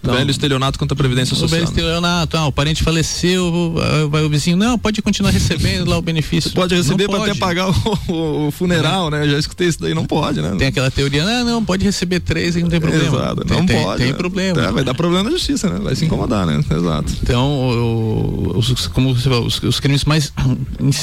Então, 0.00 0.14
velho 0.14 0.30
estelionato 0.30 0.78
contra 0.78 0.94
a 0.94 0.96
Previdência 0.96 1.34
Social. 1.34 1.48
O 1.48 1.50
velho 1.50 1.64
estelionato, 1.64 2.36
ah, 2.36 2.46
o 2.46 2.52
parente 2.52 2.82
faleceu, 2.82 3.74
vai 4.10 4.22
o 4.22 4.28
vizinho, 4.28 4.56
não, 4.56 4.78
pode 4.78 5.02
continuar 5.02 5.30
recebendo 5.30 5.88
lá 5.88 5.98
o 5.98 6.02
benefício. 6.02 6.52
pode 6.52 6.74
receber 6.74 7.08
para 7.08 7.22
até 7.24 7.34
pagar 7.34 7.68
o, 7.68 8.46
o 8.46 8.50
funeral, 8.52 9.10
né? 9.10 9.28
Já 9.28 9.38
escutei 9.38 9.68
isso 9.68 9.80
daí, 9.80 9.94
não 9.94 10.06
pode, 10.06 10.40
né? 10.40 10.54
Tem 10.56 10.68
aquela 10.68 10.90
teoria, 10.90 11.24
ah, 11.24 11.44
não, 11.44 11.64
pode 11.64 11.84
receber 11.84 12.20
três 12.20 12.54
e 12.54 12.62
não 12.62 12.68
tem 12.68 12.80
problema. 12.80 13.18
Exato, 13.18 13.44
não 13.48 13.66
tem, 13.66 13.82
pode. 13.82 13.98
Tem, 13.98 14.12
né? 14.12 14.12
problema. 14.12 14.62
É, 14.62 14.72
vai 14.72 14.84
dar 14.84 14.94
problema 14.94 15.24
na 15.24 15.30
justiça, 15.30 15.68
né? 15.68 15.80
Vai 15.82 15.96
se 15.96 16.04
incomodar, 16.04 16.46
né? 16.46 16.60
Exato. 16.70 17.12
Então, 17.22 17.46
o, 17.46 18.58
os, 18.58 18.86
como 18.88 19.14
você 19.14 19.28
falou, 19.28 19.46
os, 19.46 19.60
os 19.62 19.80
crimes 19.80 20.04
mais 20.04 20.32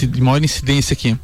de 0.09 0.21
maior 0.21 0.41
incidência 0.43 0.93
aqui 0.93 1.17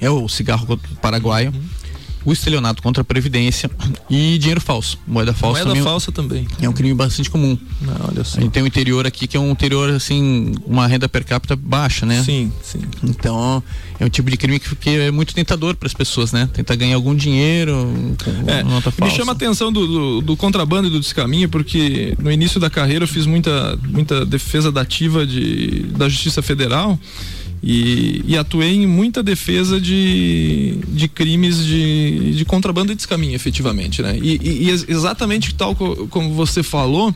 é 0.00 0.08
o 0.08 0.28
cigarro 0.28 0.78
paraguaio. 1.00 1.50
Uhum 1.50 1.81
o 2.24 2.32
estelionato 2.32 2.82
contra 2.82 3.02
a 3.02 3.04
Previdência 3.04 3.70
e 4.08 4.38
dinheiro 4.38 4.60
falso. 4.60 4.98
Moeda 5.06 5.32
falsa 5.32 5.60
Moeda 5.60 5.70
também, 5.70 5.82
falsa 5.82 6.12
também. 6.12 6.48
É 6.60 6.68
um 6.68 6.72
crime 6.72 6.94
bastante 6.94 7.30
comum. 7.30 7.58
Ah, 7.88 8.08
olha 8.08 8.24
só. 8.24 8.38
A 8.38 8.42
gente 8.42 8.52
tem 8.52 8.62
o 8.62 8.66
interior 8.66 9.06
aqui 9.06 9.26
que 9.26 9.36
é 9.36 9.40
um 9.40 9.50
interior, 9.50 9.90
assim, 9.90 10.54
uma 10.66 10.86
renda 10.86 11.08
per 11.08 11.24
capita 11.24 11.56
baixa, 11.56 12.06
né? 12.06 12.22
Sim, 12.22 12.52
sim. 12.62 12.80
Então, 13.02 13.62
é 13.98 14.04
um 14.04 14.08
tipo 14.08 14.30
de 14.30 14.36
crime 14.36 14.58
que, 14.58 14.74
que 14.76 14.90
é 14.90 15.10
muito 15.10 15.34
tentador 15.34 15.74
para 15.74 15.86
as 15.86 15.94
pessoas, 15.94 16.32
né? 16.32 16.48
Tentar 16.52 16.76
ganhar 16.76 16.96
algum 16.96 17.14
dinheiro. 17.14 18.16
É, 18.46 18.62
me 19.04 19.10
chama 19.10 19.32
a 19.32 19.34
atenção 19.34 19.72
do, 19.72 19.86
do, 19.86 20.20
do, 20.20 20.36
contrabando 20.36 20.88
e 20.88 20.90
do 20.90 21.00
descaminho, 21.00 21.48
porque 21.48 22.14
no 22.18 22.30
início 22.30 22.60
da 22.60 22.70
carreira 22.70 23.04
eu 23.04 23.08
fiz 23.08 23.26
muita, 23.26 23.78
muita 23.88 24.24
defesa 24.24 24.70
dativa 24.70 25.26
de, 25.26 25.86
da 25.96 26.08
Justiça 26.08 26.42
Federal. 26.42 26.98
E, 27.62 28.24
e, 28.26 28.36
atuei 28.36 28.74
em 28.74 28.86
muita 28.88 29.22
defesa 29.22 29.80
de, 29.80 30.78
de 30.88 31.06
crimes 31.06 31.64
de, 31.64 32.34
de 32.34 32.44
contrabando 32.44 32.90
e 32.90 32.96
descaminho, 32.96 33.36
efetivamente, 33.36 34.02
né? 34.02 34.18
E, 34.20 34.36
e, 34.42 34.68
e 34.68 34.70
exatamente 34.70 35.54
tal 35.54 35.76
como 35.76 36.34
você 36.34 36.64
falou, 36.64 37.14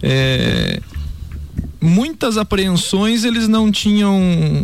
é, 0.00 0.80
muitas 1.84 2.38
apreensões 2.38 3.24
eles 3.24 3.46
não 3.46 3.70
tinham, 3.70 4.18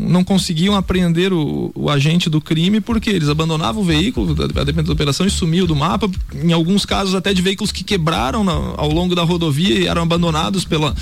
não 0.08 0.24
conseguiam 0.24 0.74
apreender 0.74 1.32
o, 1.32 1.70
o, 1.74 1.90
agente 1.90 2.30
do 2.30 2.40
crime 2.40 2.80
porque 2.80 3.10
eles 3.10 3.28
abandonavam 3.28 3.82
o 3.82 3.84
veículo, 3.84 4.34
a 4.42 4.64
depender 4.64 4.86
da 4.86 4.92
operação, 4.92 5.26
e 5.26 5.30
sumiu 5.30 5.66
do 5.66 5.76
mapa. 5.76 6.10
Em 6.34 6.52
alguns 6.52 6.86
casos 6.86 7.14
até 7.14 7.34
de 7.34 7.42
veículos 7.42 7.70
que 7.70 7.84
quebraram 7.84 8.42
na, 8.42 8.52
ao 8.52 8.90
longo 8.90 9.14
da 9.14 9.22
rodovia 9.22 9.78
e 9.78 9.86
eram 9.86 10.02
abandonados 10.02 10.64
pela, 10.64 10.94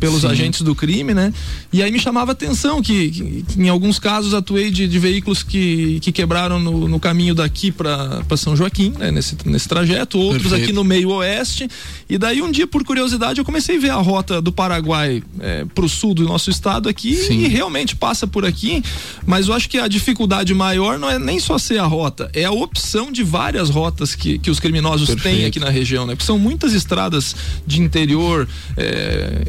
pelos 0.00 0.22
Sim. 0.22 0.28
agentes 0.28 0.62
do 0.62 0.74
crime, 0.74 1.12
né? 1.12 1.32
E 1.70 1.82
aí 1.82 1.92
me 1.92 2.00
chamava 2.00 2.30
a 2.30 2.32
atenção 2.32 2.80
que, 2.80 3.10
que, 3.10 3.42
que 3.42 3.60
em 3.60 3.68
alguns 3.68 3.98
casos 3.98 4.32
atuei 4.32 4.70
de, 4.70 4.88
de, 4.88 4.98
veículos 4.98 5.42
que, 5.42 6.00
que 6.00 6.10
quebraram 6.10 6.58
no, 6.58 6.88
no 6.88 6.98
caminho 6.98 7.34
daqui 7.34 7.70
para 7.70 8.24
São 8.36 8.56
Joaquim, 8.56 8.94
né? 8.98 9.10
nesse, 9.10 9.36
nesse 9.44 9.68
trajeto, 9.68 10.18
outros 10.18 10.44
Perfeito. 10.44 10.64
aqui 10.64 10.72
no 10.72 10.84
meio 10.84 11.10
oeste. 11.10 11.68
E 12.08 12.16
daí 12.16 12.40
um 12.40 12.50
dia, 12.50 12.66
por 12.66 12.82
curiosidade, 12.82 13.38
eu 13.38 13.44
comecei 13.44 13.76
a 13.76 13.80
ver 13.80 13.90
a 13.90 13.96
rota 13.96 14.40
do 14.40 14.50
Paraguai. 14.50 15.22
É, 15.40 15.65
para 15.74 15.84
o 15.84 15.88
sul 15.88 16.14
do 16.14 16.24
nosso 16.24 16.50
estado 16.50 16.88
aqui 16.88 17.14
Sim. 17.14 17.40
e 17.40 17.48
realmente 17.48 17.96
passa 17.96 18.26
por 18.26 18.44
aqui, 18.44 18.82
mas 19.26 19.48
eu 19.48 19.54
acho 19.54 19.68
que 19.68 19.78
a 19.78 19.88
dificuldade 19.88 20.52
maior 20.54 20.98
não 20.98 21.08
é 21.10 21.18
nem 21.18 21.38
só 21.38 21.58
ser 21.58 21.78
a 21.78 21.86
rota, 21.86 22.30
é 22.32 22.44
a 22.44 22.50
opção 22.50 23.10
de 23.10 23.22
várias 23.22 23.70
rotas 23.70 24.14
que, 24.14 24.38
que 24.38 24.50
os 24.50 24.60
criminosos 24.60 25.08
Perfeito. 25.08 25.36
têm 25.36 25.46
aqui 25.46 25.60
na 25.60 25.70
região, 25.70 26.06
né? 26.06 26.14
Porque 26.14 26.26
são 26.26 26.38
muitas 26.38 26.72
estradas 26.72 27.34
de 27.66 27.80
interior, 27.80 28.48
é, 28.76 29.42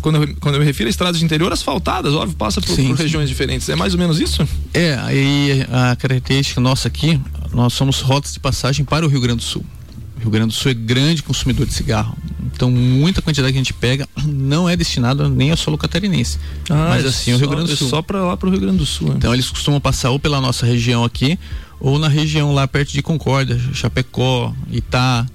quando, 0.00 0.22
eu, 0.22 0.36
quando 0.40 0.54
eu 0.56 0.60
me 0.60 0.66
refiro 0.66 0.88
a 0.88 0.90
estradas 0.90 1.18
de 1.18 1.24
interior 1.24 1.52
asfaltadas, 1.52 2.14
óbvio, 2.14 2.36
passa 2.36 2.60
por, 2.60 2.74
sim, 2.74 2.88
por 2.88 2.96
regiões 2.96 3.28
diferentes. 3.28 3.68
É 3.68 3.76
mais 3.76 3.94
ou 3.94 3.98
menos 3.98 4.20
isso? 4.20 4.46
É, 4.72 4.94
aí 5.02 5.66
a 5.70 5.96
característica 5.96 6.60
nossa 6.60 6.88
aqui, 6.88 7.20
nós 7.52 7.72
somos 7.72 8.00
rotas 8.00 8.32
de 8.32 8.40
passagem 8.40 8.84
para 8.84 9.04
o 9.04 9.08
Rio 9.08 9.20
Grande 9.20 9.38
do 9.38 9.44
Sul. 9.44 9.64
Rio 10.20 10.30
Grande 10.30 10.48
do 10.48 10.52
Sul 10.52 10.70
é 10.70 10.74
grande 10.74 11.22
consumidor 11.22 11.66
de 11.66 11.72
cigarro. 11.72 12.16
Então, 12.54 12.70
muita 12.70 13.22
quantidade 13.22 13.52
que 13.52 13.58
a 13.58 13.62
gente 13.62 13.72
pega 13.72 14.08
não 14.24 14.68
é 14.68 14.76
destinada 14.76 15.28
nem 15.28 15.50
ao 15.50 15.56
solo 15.56 15.78
catarinense. 15.78 16.38
Ah, 16.68 16.88
mas 16.90 17.06
assim, 17.06 17.32
é 17.32 17.34
o 17.34 17.38
Rio 17.38 17.48
Grande 17.48 17.68
do 17.68 17.72
é 17.72 17.76
Sul. 17.76 17.86
É 17.86 17.90
só 17.90 18.02
para 18.02 18.22
lá 18.22 18.36
para 18.36 18.48
o 18.48 18.50
Rio 18.50 18.60
Grande 18.60 18.78
do 18.78 18.86
Sul. 18.86 19.08
Né? 19.08 19.14
Então, 19.16 19.32
eles 19.32 19.48
costumam 19.48 19.80
passar 19.80 20.10
ou 20.10 20.18
pela 20.18 20.40
nossa 20.40 20.66
região 20.66 21.04
aqui, 21.04 21.38
ou 21.80 21.98
na 21.98 22.08
região 22.08 22.52
lá 22.52 22.68
perto 22.68 22.92
de 22.92 23.02
Concórdia, 23.02 23.58
Chapecó, 23.72 24.54
Itá, 24.70 25.26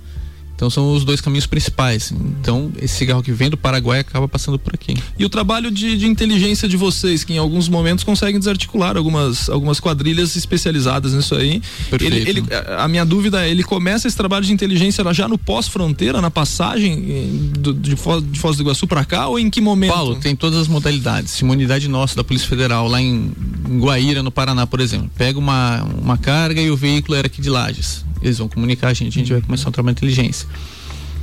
então 0.55 0.69
são 0.69 0.93
os 0.93 1.03
dois 1.03 1.19
caminhos 1.19 1.45
principais. 1.45 2.13
Então 2.41 2.71
esse 2.81 2.95
cigarro 2.95 3.21
que 3.21 3.31
vem 3.31 3.49
do 3.49 3.57
Paraguai 3.57 3.99
acaba 3.99 4.27
passando 4.27 4.57
por 4.57 4.73
aqui. 4.73 4.95
E 5.19 5.25
o 5.25 5.29
trabalho 5.29 5.69
de, 5.69 5.97
de 5.97 6.07
inteligência 6.07 6.67
de 6.67 6.77
vocês, 6.77 7.23
que 7.23 7.33
em 7.33 7.37
alguns 7.37 7.67
momentos 7.67 8.03
conseguem 8.03 8.39
desarticular 8.39 8.95
algumas, 8.95 9.49
algumas 9.49 9.79
quadrilhas 9.79 10.35
especializadas 10.35 11.13
nisso 11.13 11.35
aí. 11.35 11.61
Perfeito. 11.89 12.15
Ele, 12.15 12.29
ele, 12.29 12.43
a 12.77 12.87
minha 12.87 13.05
dúvida 13.05 13.45
é, 13.45 13.49
ele 13.49 13.63
começa 13.63 14.07
esse 14.07 14.15
trabalho 14.15 14.45
de 14.45 14.53
inteligência 14.53 15.03
já 15.13 15.27
no 15.27 15.37
pós-fronteira, 15.37 16.21
na 16.21 16.31
passagem 16.31 17.51
do, 17.57 17.73
de, 17.73 17.95
Foz, 17.95 18.23
de 18.23 18.39
Foz 18.39 18.55
do 18.55 18.63
Iguaçu 18.63 18.87
para 18.87 19.03
cá 19.03 19.27
ou 19.27 19.37
em 19.37 19.49
que 19.49 19.59
momento? 19.59 19.93
Paulo, 19.93 20.15
tem 20.15 20.35
todas 20.35 20.59
as 20.59 20.67
modalidades. 20.67 21.41
Uma 21.41 21.53
unidade 21.53 21.87
nossa 21.87 22.15
da 22.15 22.23
Polícia 22.23 22.47
Federal 22.47 22.87
lá 22.87 23.01
em, 23.01 23.31
em 23.69 23.79
Guaíra, 23.79 24.23
no 24.23 24.31
Paraná, 24.31 24.65
por 24.65 24.79
exemplo, 24.79 25.09
pega 25.17 25.37
uma, 25.37 25.83
uma 25.83 26.17
carga 26.17 26.61
e 26.61 26.71
o 26.71 26.77
veículo 26.77 27.15
era 27.17 27.27
aqui 27.27 27.41
de 27.41 27.49
Lages 27.49 28.04
eles 28.25 28.37
vão 28.37 28.47
comunicar 28.47 28.89
a 28.89 28.93
gente, 28.93 29.17
a 29.17 29.19
gente 29.19 29.31
vai 29.31 29.41
começar 29.41 29.69
um 29.69 29.71
trabalho 29.71 29.95
de 29.95 29.99
inteligência. 29.99 30.47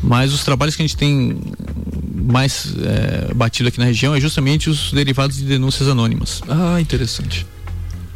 Mas 0.03 0.33
os 0.33 0.43
trabalhos 0.43 0.75
que 0.75 0.83
a 0.83 0.87
gente 0.87 0.97
tem 0.97 1.38
mais 2.15 2.75
é, 2.83 3.35
batido 3.35 3.69
aqui 3.69 3.79
na 3.79 3.85
região 3.85 4.15
é 4.15 4.21
justamente 4.21 4.69
os 4.69 4.93
derivados 4.93 5.37
de 5.37 5.45
denúncias 5.45 5.88
anônimas. 5.88 6.43
Ah, 6.49 6.81
interessante. 6.81 7.47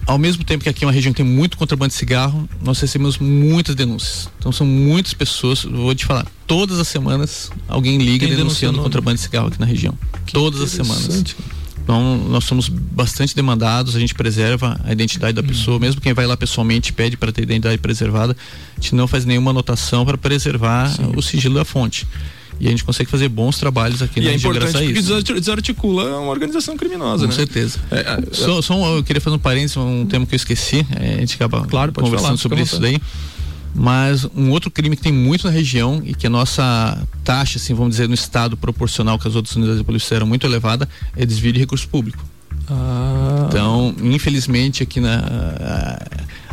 Ao 0.05 0.19
mesmo 0.19 0.45
tempo 0.45 0.63
que 0.63 0.69
aqui 0.69 0.85
é 0.85 0.87
uma 0.87 0.93
região 0.93 1.13
que 1.13 1.23
tem 1.23 1.27
muito 1.27 1.57
contrabando 1.57 1.89
de 1.89 1.97
cigarro, 1.97 2.49
nós 2.63 2.81
recebemos 2.81 3.19
muitas 3.19 3.75
denúncias. 3.75 4.29
Então 4.39 4.53
são 4.53 4.67
muitas 4.67 5.13
pessoas, 5.15 5.65
vou 5.65 5.95
te 5.95 6.05
falar, 6.05 6.27
todas 6.47 6.79
as 6.79 6.87
semanas 6.87 7.51
alguém 7.69 7.99
liga 7.99 8.27
tem 8.27 8.37
denunciando 8.37 8.81
contrabando 8.81 9.17
de 9.17 9.23
cigarro 9.23 9.49
aqui 9.49 9.59
na 9.59 9.67
região. 9.67 9.99
Que 10.25 10.33
todas 10.33 10.61
as 10.61 10.71
semanas. 10.71 11.35
Então, 11.87 12.17
nós 12.29 12.43
somos 12.43 12.69
bastante 12.69 13.33
demandados, 13.33 13.95
a 13.95 14.01
gente 14.01 14.13
preserva 14.13 14.77
a 14.83 14.91
identidade 14.91 15.35
da 15.35 15.43
pessoa, 15.43 15.79
mesmo 15.79 16.01
quem 16.01 16.13
vai 16.13 16.27
lá 16.27 16.37
pessoalmente 16.37 16.93
pede 16.93 17.17
para 17.17 17.31
ter 17.31 17.43
identidade 17.43 17.79
preservada, 17.79 18.37
a 18.77 18.81
gente 18.81 18.93
não 18.97 19.07
faz 19.07 19.25
nenhuma 19.25 19.53
anotação 19.53 20.05
para 20.05 20.19
preservar 20.19 20.89
Sim. 20.89 21.13
o 21.15 21.23
sigilo 21.23 21.55
da 21.55 21.65
fonte. 21.65 22.05
E 22.59 22.67
a 22.67 22.71
gente 22.71 22.83
consegue 22.83 23.09
fazer 23.09 23.29
bons 23.29 23.59
trabalhos 23.59 24.03
aqui 24.03 24.19
e 24.19 24.25
na 24.25 24.31
é 24.31 24.35
importante 24.35 24.73
porque 24.73 25.41
desarticula 25.41 26.19
uma 26.19 26.31
organização 26.31 26.77
criminosa, 26.77 27.27
Com 27.27 27.31
né? 27.31 27.37
certeza. 27.37 27.79
É, 27.93 28.01
é, 28.01 28.19
só, 28.33 28.61
só 28.61 28.75
um, 28.75 28.97
eu 28.97 29.05
queria 29.05 29.21
fazer 29.21 29.37
um 29.37 29.39
parênteses, 29.39 29.77
um 29.77 30.07
tema 30.07 30.27
que 30.27 30.35
eu 30.35 30.39
esqueci, 30.39 30.85
é, 30.99 31.15
a 31.15 31.19
gente 31.19 31.37
acaba 31.37 31.65
claro, 31.67 31.93
conversando 31.93 32.25
falar, 32.25 32.37
sobre 32.39 32.63
isso 32.63 32.81
daí. 32.81 33.01
Mas 33.79 34.27
um 34.35 34.51
outro 34.51 34.71
crime 34.71 34.97
que 34.97 35.03
tem 35.03 35.13
muito 35.13 35.47
na 35.47 35.53
região 35.53 36.01
e 36.03 36.15
que 36.15 36.27
a 36.27 36.31
nossa 36.31 36.99
taxa, 37.23 37.59
assim, 37.59 37.75
vamos 37.75 37.91
dizer, 37.91 38.09
no 38.09 38.15
estado 38.15 38.57
proporcional 38.57 39.19
que 39.19 39.29
as 39.29 39.35
outras 39.35 39.55
unidades 39.55 39.79
de 39.79 39.85
polícia 39.85 40.15
eram 40.15 40.27
muito 40.27 40.47
elevada, 40.47 40.89
é 41.15 41.27
desvio 41.27 41.53
de 41.53 41.59
recurso 41.59 41.87
público. 41.87 42.25
Ah. 42.71 43.47
Então, 43.49 43.95
infelizmente, 44.03 44.83
aqui 44.83 44.99
na 44.99 45.99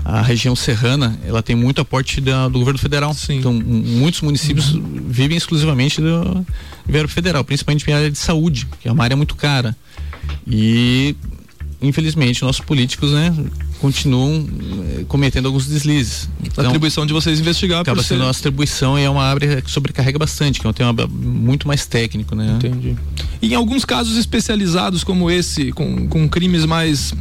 a, 0.03 0.19
a, 0.19 0.21
região 0.21 0.53
serrana, 0.53 1.17
ela 1.25 1.41
tem 1.41 1.55
muito 1.55 1.79
aporte 1.79 2.19
da, 2.19 2.49
do 2.49 2.59
governo 2.59 2.77
federal. 2.77 3.13
Sim. 3.13 3.39
Então, 3.39 3.53
muitos 3.53 4.19
municípios 4.19 4.73
uhum. 4.73 5.05
vivem 5.07 5.37
exclusivamente 5.37 6.01
do 6.01 6.45
governo 6.85 7.07
federal, 7.07 7.43
principalmente 7.45 7.89
em 7.89 7.93
área 7.93 8.11
de 8.11 8.17
saúde, 8.17 8.67
que 8.81 8.89
é 8.89 8.91
uma 8.91 9.03
área 9.03 9.15
muito 9.15 9.33
cara. 9.33 9.75
E 10.45 11.15
infelizmente 11.81 12.41
nossos 12.43 12.63
políticos, 12.63 13.11
né, 13.11 13.33
continuam 13.83 14.47
eh, 14.97 15.03
cometendo 15.09 15.47
alguns 15.47 15.65
deslizes. 15.65 16.29
Então, 16.41 16.63
a 16.63 16.67
atribuição 16.67 17.05
de 17.05 17.11
vocês 17.11 17.37
investigar 17.37 17.81
acaba 17.81 18.01
sendo 18.01 18.19
ser... 18.19 18.25
nossa 18.25 18.39
atribuição 18.39 18.97
e 18.97 19.03
é 19.03 19.09
uma 19.09 19.25
área 19.25 19.61
que 19.61 19.69
sobrecarrega 19.69 20.17
bastante, 20.17 20.61
que 20.61 20.65
é 20.65 20.69
um 20.69 20.73
tema 20.73 21.05
muito 21.05 21.67
mais 21.67 21.85
técnico, 21.85 22.33
né? 22.33 22.53
Entendi. 22.55 22.95
E 23.41 23.51
em 23.51 23.55
alguns 23.55 23.83
casos 23.83 24.15
especializados 24.15 25.03
como 25.03 25.29
esse, 25.29 25.73
com, 25.73 26.07
com 26.07 26.29
crimes 26.29 26.65
mais 26.65 27.13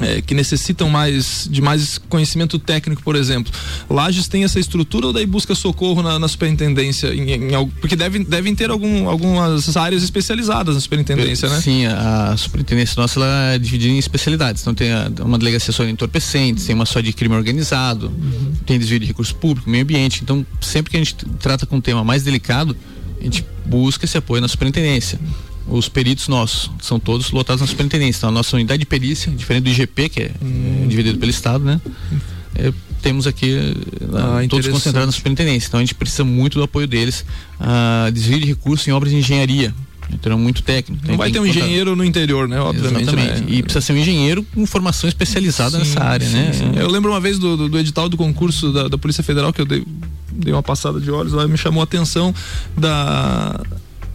é, 0.00 0.22
que 0.22 0.34
necessitam 0.34 0.88
mais 0.88 1.48
de 1.50 1.60
mais 1.60 1.98
conhecimento 1.98 2.58
técnico, 2.58 3.02
por 3.02 3.16
exemplo. 3.16 3.52
Lages 3.88 4.28
tem 4.28 4.44
essa 4.44 4.60
estrutura 4.60 5.08
ou 5.08 5.12
daí 5.12 5.26
busca 5.26 5.54
socorro 5.54 6.02
na, 6.02 6.18
na 6.18 6.28
superintendência? 6.28 7.14
Em, 7.14 7.32
em, 7.32 7.68
porque 7.80 7.96
devem, 7.96 8.22
devem 8.22 8.54
ter 8.54 8.70
algum, 8.70 9.08
algumas 9.08 9.76
áreas 9.76 10.02
especializadas 10.02 10.74
na 10.74 10.80
superintendência, 10.80 11.48
né? 11.48 11.60
Sim, 11.60 11.86
a, 11.86 12.32
a 12.32 12.36
superintendência 12.36 13.00
nossa 13.00 13.18
ela 13.18 13.54
é 13.54 13.58
dividida 13.58 13.92
em 13.92 13.98
especialidades. 13.98 14.62
Então 14.62 14.74
tem 14.74 14.92
a, 14.92 15.10
uma 15.20 15.38
delegacia 15.38 15.72
só 15.72 15.84
de 15.84 15.90
entorpecentes, 15.90 16.66
tem 16.66 16.74
uma 16.74 16.86
só 16.86 17.00
de 17.00 17.12
crime 17.12 17.34
organizado, 17.34 18.06
uhum. 18.06 18.52
tem 18.64 18.78
desvio 18.78 19.00
de 19.00 19.06
recurso 19.06 19.34
público, 19.34 19.68
meio 19.68 19.82
ambiente. 19.82 20.20
Então, 20.22 20.46
sempre 20.60 20.90
que 20.90 20.96
a 20.96 21.00
gente 21.00 21.16
trata 21.40 21.66
com 21.66 21.76
um 21.76 21.80
tema 21.80 22.04
mais 22.04 22.22
delicado, 22.22 22.76
a 23.20 23.24
gente 23.24 23.44
busca 23.66 24.04
esse 24.04 24.16
apoio 24.16 24.40
na 24.40 24.48
superintendência 24.48 25.18
os 25.68 25.88
peritos 25.88 26.28
nossos 26.28 26.70
são 26.80 26.98
todos 26.98 27.30
lotados 27.30 27.60
na 27.60 27.66
superintendência. 27.66 28.20
Então, 28.20 28.30
a 28.30 28.32
nossa 28.32 28.56
unidade 28.56 28.80
de 28.80 28.86
perícia, 28.86 29.30
diferente 29.30 29.64
do 29.64 29.70
IGP, 29.70 30.08
que 30.08 30.20
é, 30.22 30.30
hum. 30.42 30.82
é 30.84 30.86
dividido 30.86 31.18
pelo 31.18 31.30
Estado, 31.30 31.64
né? 31.64 31.80
É, 32.54 32.72
temos 33.00 33.26
aqui 33.26 33.76
ah, 34.12 34.40
todos 34.48 34.66
concentrados 34.66 35.06
na 35.06 35.12
superintendência. 35.12 35.68
Então 35.68 35.78
a 35.78 35.82
gente 35.82 35.94
precisa 35.94 36.24
muito 36.24 36.58
do 36.58 36.64
apoio 36.64 36.86
deles. 36.86 37.24
Ah, 37.60 38.10
desvio 38.12 38.40
de 38.40 38.46
recursos 38.46 38.86
em 38.88 38.90
obras 38.90 39.12
de 39.12 39.18
engenharia. 39.18 39.72
Então 40.12 40.32
é 40.32 40.36
muito 40.36 40.62
técnico. 40.62 41.06
Não 41.06 41.16
vai 41.16 41.30
ter 41.30 41.38
um 41.38 41.46
engenheiro 41.46 41.94
no 41.94 42.04
interior, 42.04 42.48
né? 42.48 42.58
Obviamente. 42.60 43.02
Exatamente. 43.02 43.40
Né? 43.42 43.46
E 43.48 43.62
precisa 43.62 43.84
ser 43.84 43.92
um 43.92 43.96
engenheiro 43.96 44.42
com 44.54 44.66
formação 44.66 45.06
especializada 45.06 45.72
sim, 45.72 45.78
nessa 45.78 46.02
área, 46.02 46.26
sim, 46.26 46.34
né? 46.34 46.52
Sim. 46.52 46.72
Eu 46.76 46.90
lembro 46.90 47.10
uma 47.10 47.20
vez 47.20 47.38
do, 47.38 47.56
do, 47.56 47.68
do 47.68 47.78
edital 47.78 48.08
do 48.08 48.16
concurso 48.16 48.72
da, 48.72 48.88
da, 48.88 48.98
Polícia 48.98 49.22
Federal 49.22 49.52
que 49.52 49.60
eu 49.60 49.66
dei, 49.66 49.84
dei 50.32 50.52
uma 50.52 50.62
passada 50.62 50.98
de 50.98 51.10
olhos 51.10 51.32
lá 51.32 51.44
e 51.44 51.48
me 51.48 51.58
chamou 51.58 51.82
a 51.82 51.84
atenção 51.84 52.34
da 52.76 53.60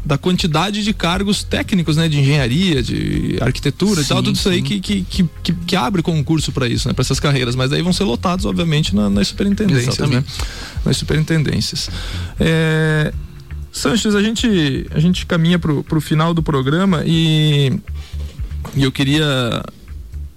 da 0.06 0.18
quantidade 0.18 0.84
de 0.84 0.94
cargos 0.94 1.44
técnicos, 1.44 1.96
né, 1.96 2.10
de 2.10 2.20
engenharia, 2.20 2.84
de 2.84 3.38
arquitetura 3.42 4.02
sim, 4.02 4.06
e 4.06 4.10
tal, 4.10 4.18
tudo 4.22 4.36
sim. 4.36 4.40
isso 4.40 4.50
aí 4.50 4.62
que, 4.62 4.80
que, 4.80 5.04
que, 5.44 5.54
que 5.54 5.76
abre 5.76 6.02
concurso 6.02 6.52
para 6.52 6.68
isso, 6.68 6.88
né, 6.88 6.94
para 6.94 7.04
essas 7.04 7.20
carreiras, 7.20 7.56
mas 7.56 7.70
daí 7.70 7.82
vão 7.82 7.94
ser 7.94 8.04
lotados, 8.04 8.46
obviamente, 8.46 8.94
na, 8.94 9.10
nas 9.10 9.30
superintendências, 9.30 9.98
né, 9.98 10.06
Exatamente. 10.06 10.40
né, 10.40 10.48
nas 10.86 10.98
superintendências. 10.98 11.90
É, 12.40 13.14
Sanches, 13.72 14.14
a 14.14 14.22
gente, 14.22 14.86
a 14.92 15.00
gente 15.00 15.26
caminha 15.26 15.58
pro, 15.58 15.84
pro 15.84 16.00
final 16.00 16.34
do 16.34 16.44
programa 16.44 17.04
e, 17.06 17.74
e 18.76 18.84
eu 18.84 18.92
queria 18.92 19.64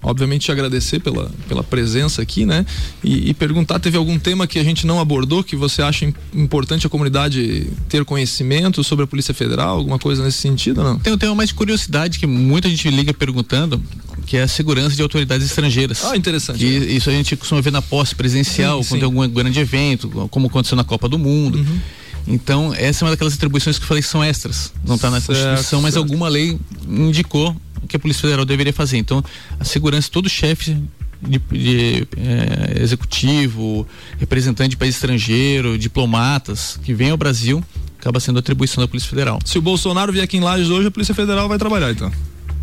obviamente 0.07 0.43
te 0.45 0.51
agradecer 0.51 0.99
pela, 0.99 1.29
pela 1.47 1.63
presença 1.63 2.21
aqui, 2.21 2.45
né? 2.45 2.65
E, 3.03 3.29
e, 3.29 3.33
perguntar, 3.33 3.77
teve 3.79 3.97
algum 3.97 4.17
tema 4.17 4.47
que 4.47 4.57
a 4.57 4.63
gente 4.63 4.87
não 4.87 4.99
abordou 4.99 5.43
que 5.43 5.55
você 5.55 5.81
acha 5.81 6.11
importante 6.33 6.87
a 6.87 6.89
comunidade 6.89 7.67
ter 7.89 8.05
conhecimento 8.05 8.83
sobre 8.83 9.03
a 9.03 9.07
Polícia 9.07 9.33
Federal, 9.33 9.77
alguma 9.77 9.99
coisa 9.99 10.23
nesse 10.23 10.37
sentido, 10.37 10.81
não? 10.81 10.97
Tem 10.97 11.11
um 11.11 11.17
tema 11.17 11.35
mais 11.35 11.49
de 11.49 11.55
curiosidade 11.55 12.19
que 12.19 12.25
muita 12.25 12.69
gente 12.69 12.89
liga 12.89 13.13
perguntando, 13.13 13.83
que 14.25 14.37
é 14.37 14.43
a 14.43 14.47
segurança 14.47 14.95
de 14.95 15.01
autoridades 15.01 15.45
estrangeiras. 15.45 16.05
Ah, 16.05 16.15
interessante. 16.15 16.59
Que 16.59 16.65
isso 16.65 17.09
a 17.09 17.13
gente 17.13 17.35
costuma 17.35 17.59
ver 17.59 17.71
na 17.71 17.81
posse 17.81 18.15
presencial, 18.15 18.81
sim, 18.81 18.89
quando 18.89 19.01
sim. 19.01 19.07
tem 19.11 19.21
algum 19.21 19.33
grande 19.33 19.59
evento, 19.59 20.09
como 20.31 20.47
aconteceu 20.47 20.77
na 20.77 20.85
Copa 20.85 21.09
do 21.09 21.19
Mundo. 21.19 21.57
Uhum. 21.57 21.79
Então, 22.27 22.73
essa 22.75 23.03
é 23.03 23.05
uma 23.05 23.11
daquelas 23.11 23.33
atribuições 23.33 23.77
que 23.77 23.83
eu 23.83 23.87
falei 23.87 24.03
que 24.03 24.09
são 24.09 24.21
extras. 24.21 24.73
Não 24.85 24.95
está 24.95 25.09
na 25.09 25.21
certo, 25.21 25.39
Constituição, 25.39 25.81
mas 25.81 25.93
certo. 25.93 26.03
alguma 26.03 26.27
lei 26.27 26.59
indicou 26.85 27.55
que 27.87 27.95
a 27.95 27.99
Polícia 27.99 28.21
Federal 28.21 28.45
deveria 28.45 28.73
fazer. 28.73 28.97
Então, 28.97 29.23
a 29.59 29.63
segurança, 29.63 30.09
todo 30.11 30.29
chefe 30.29 30.77
de, 31.21 31.39
de 31.39 32.07
é, 32.17 32.81
executivo, 32.81 33.87
representante 34.19 34.71
de 34.71 34.77
país 34.77 34.95
estrangeiro, 34.95 35.77
diplomatas 35.77 36.79
que 36.83 36.93
vem 36.93 37.09
ao 37.09 37.17
Brasil, 37.17 37.63
acaba 37.99 38.19
sendo 38.19 38.39
atribuição 38.39 38.83
da 38.83 38.87
Polícia 38.87 39.09
Federal. 39.09 39.39
Se 39.43 39.57
o 39.57 39.61
Bolsonaro 39.61 40.11
vier 40.11 40.23
aqui 40.23 40.37
em 40.37 40.41
Lages 40.41 40.69
hoje, 40.69 40.87
a 40.87 40.91
Polícia 40.91 41.15
Federal 41.15 41.47
vai 41.47 41.57
trabalhar, 41.57 41.91
então. 41.91 42.11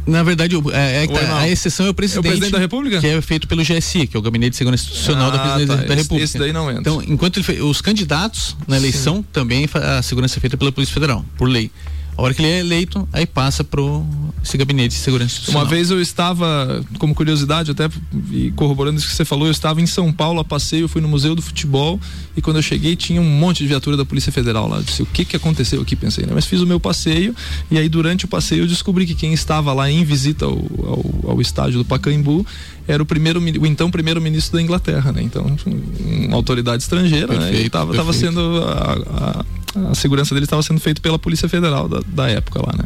Na 0.07 0.23
verdade, 0.23 0.55
é, 0.73 1.05
é 1.05 1.07
tá, 1.07 1.39
a 1.39 1.49
exceção 1.49 1.87
é 1.87 1.91
o 1.91 1.95
presidente. 1.95 2.27
É 2.27 2.29
o 2.29 2.31
presidente 2.31 2.53
da 2.53 2.59
República? 2.59 3.01
Que 3.01 3.07
é 3.07 3.21
feito 3.23 3.49
pelo 3.49 3.63
GSI, 3.63 4.07
que 4.07 4.17
é 4.17 4.19
o 4.19 4.23
Gabinete 4.23 4.51
de 4.51 4.57
Segurança 4.57 4.85
Institucional 4.85 5.29
ah, 5.29 5.31
da 5.31 5.39
Presidência 5.39 5.77
tá. 5.77 5.89
da 5.89 5.95
República. 5.95 6.25
Esse 6.25 6.39
daí 6.39 6.53
não 6.53 6.69
entra. 6.71 6.81
Então, 6.81 7.03
enquanto 7.09 7.41
ele, 7.41 7.63
os 7.63 7.81
candidatos 7.81 8.55
na 8.69 8.77
eleição 8.77 9.17
Sim. 9.17 9.25
também 9.33 9.69
a 9.73 10.03
segurança 10.03 10.39
é 10.39 10.41
feita 10.41 10.59
pela 10.59 10.71
Polícia 10.71 10.93
Federal, 10.93 11.25
por 11.39 11.49
lei. 11.49 11.71
A 12.17 12.23
hora 12.23 12.33
que 12.33 12.41
ele 12.43 12.51
é 12.51 12.61
eleito, 12.61 13.09
aí 13.13 13.27
passa 13.27 13.65
pro 13.65 14.05
esse 14.43 14.57
gabinete 14.59 14.93
de 14.93 14.99
segurança 14.99 15.33
institucional. 15.33 15.65
Uma 15.65 15.69
vez 15.69 15.91
eu 15.91 16.01
estava, 16.01 16.85
como 16.99 17.15
curiosidade, 17.15 17.71
até 17.71 17.89
e 18.31 18.53
corroborando 18.53 18.99
isso 18.99 19.09
que 19.09 19.15
você 19.15 19.25
falou, 19.25 19.47
eu 19.47 19.51
estava 19.51 19.81
em 19.81 19.87
São 19.87 20.13
Paulo 20.13 20.39
a 20.39 20.45
passeio, 20.45 20.87
fui 20.87 21.01
no 21.01 21.09
Museu 21.09 21.35
do 21.35 21.43
Futebol 21.43 21.99
e 22.37 22.43
quando 22.43 22.57
eu 22.57 22.63
cheguei 22.63 22.95
tinha 22.95 23.21
um 23.21 23.29
monte 23.29 23.59
de 23.59 23.67
viatura 23.67 23.97
da 23.97 24.05
Polícia 24.05 24.31
Federal 24.31 24.69
lá. 24.69 24.77
Eu 24.77 24.83
disse, 24.83 25.03
o 25.03 25.07
que 25.07 25.25
que 25.25 25.35
aconteceu 25.35 25.81
aqui? 25.81 25.97
Pensei, 25.97 26.27
né? 26.27 26.33
Mas 26.35 26.47
fiz 26.47 26.61
o 26.61 26.67
meu 26.67 26.79
passeio 26.79 27.35
e 27.71 27.79
aí 27.79 27.89
durante 27.89 28.27
o 28.27 28.29
passeio 28.29 28.63
eu 28.63 28.67
descobri 28.67 29.07
que 29.07 29.15
quem 29.15 29.33
estava 29.33 29.73
lá 29.73 29.91
em 29.91 30.05
visita 30.05 30.45
ao, 30.45 30.53
ao, 30.53 31.31
ao 31.31 31.41
estádio 31.41 31.79
do 31.79 31.85
Pacaembu 31.85 32.47
era 32.87 33.03
o 33.03 33.07
primeiro 33.07 33.41
o 33.41 33.67
então 33.67 33.91
primeiro 33.91 34.21
ministro 34.21 34.57
da 34.57 34.63
Inglaterra, 34.63 35.11
né? 35.11 35.23
Então, 35.23 35.45
uma 36.05 36.37
autoridade 36.37 36.83
estrangeira, 36.83 37.29
perfeito, 37.29 37.57
né? 37.57 37.63
E 37.63 37.71
tava, 37.71 37.95
tava 37.95 38.13
sendo 38.13 38.63
a, 38.63 39.41
a 39.41 39.45
a 39.91 39.95
segurança 39.95 40.35
dele 40.35 40.47
estava 40.47 40.63
sendo 40.63 40.81
feita 40.81 41.01
pela 41.01 41.19
Polícia 41.19 41.49
Federal 41.49 41.89
da, 41.89 42.01
da 42.07 42.29
época 42.31 42.61
lá, 42.61 42.75
né? 42.77 42.85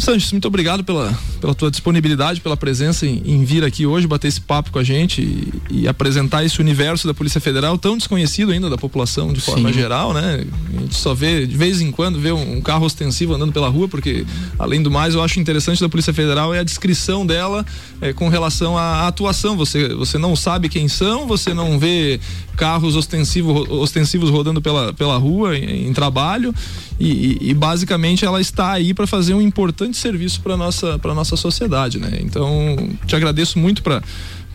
Sanches, 0.00 0.32
muito 0.32 0.48
obrigado 0.48 0.82
pela, 0.82 1.16
pela 1.40 1.54
tua 1.54 1.70
disponibilidade, 1.70 2.40
pela 2.40 2.56
presença 2.56 3.06
em, 3.06 3.22
em 3.24 3.44
vir 3.44 3.62
aqui 3.64 3.84
hoje, 3.84 4.06
bater 4.06 4.28
esse 4.28 4.40
papo 4.40 4.70
com 4.70 4.78
a 4.78 4.82
gente 4.82 5.20
e, 5.20 5.52
e, 5.70 5.88
apresentar 5.88 6.42
esse 6.42 6.58
universo 6.58 7.06
da 7.06 7.12
Polícia 7.12 7.40
Federal 7.40 7.76
tão 7.76 7.98
desconhecido 7.98 8.50
ainda 8.50 8.70
da 8.70 8.78
população 8.78 9.32
de 9.32 9.40
forma 9.40 9.68
Sim. 9.68 9.74
geral, 9.74 10.14
né? 10.14 10.44
A 10.74 10.80
gente 10.80 10.94
só 10.94 11.12
vê, 11.12 11.46
de 11.46 11.54
vez 11.54 11.82
em 11.82 11.90
quando, 11.90 12.18
vê 12.18 12.32
um, 12.32 12.56
um, 12.56 12.60
carro 12.62 12.86
ostensivo 12.86 13.34
andando 13.34 13.52
pela 13.52 13.68
rua, 13.68 13.88
porque, 13.88 14.24
além 14.58 14.82
do 14.82 14.90
mais, 14.90 15.14
eu 15.14 15.22
acho 15.22 15.38
interessante 15.38 15.80
da 15.80 15.88
Polícia 15.88 16.14
Federal 16.14 16.54
é 16.54 16.60
a 16.60 16.64
descrição 16.64 17.26
dela 17.26 17.64
é, 18.00 18.12
com 18.12 18.28
relação 18.28 18.78
à 18.78 19.06
atuação. 19.06 19.56
Você, 19.56 19.88
você 19.94 20.16
não 20.16 20.34
sabe 20.34 20.68
quem 20.68 20.88
são, 20.88 21.26
você 21.26 21.52
não 21.52 21.78
vê 21.78 22.18
carros 22.56 22.94
ostensivos, 22.94 23.68
ostensivos 23.70 24.30
rodando 24.30 24.60
pela, 24.60 24.92
pela 24.92 25.16
rua 25.16 25.56
em, 25.56 25.88
em 25.88 25.92
trabalho 25.92 26.54
e, 27.00 27.38
e, 27.40 27.54
basicamente 27.54 28.26
ela 28.26 28.38
está 28.38 28.72
aí 28.72 28.92
para 28.92 29.06
fazer 29.06 29.32
um 29.32 29.40
importante 29.60 29.98
serviço 29.98 30.40
para 30.40 30.56
nossa 30.56 30.98
para 30.98 31.14
nossa 31.14 31.36
sociedade, 31.36 31.98
né? 31.98 32.18
Então 32.22 32.76
te 33.06 33.14
agradeço 33.14 33.58
muito 33.58 33.82
para 33.82 34.02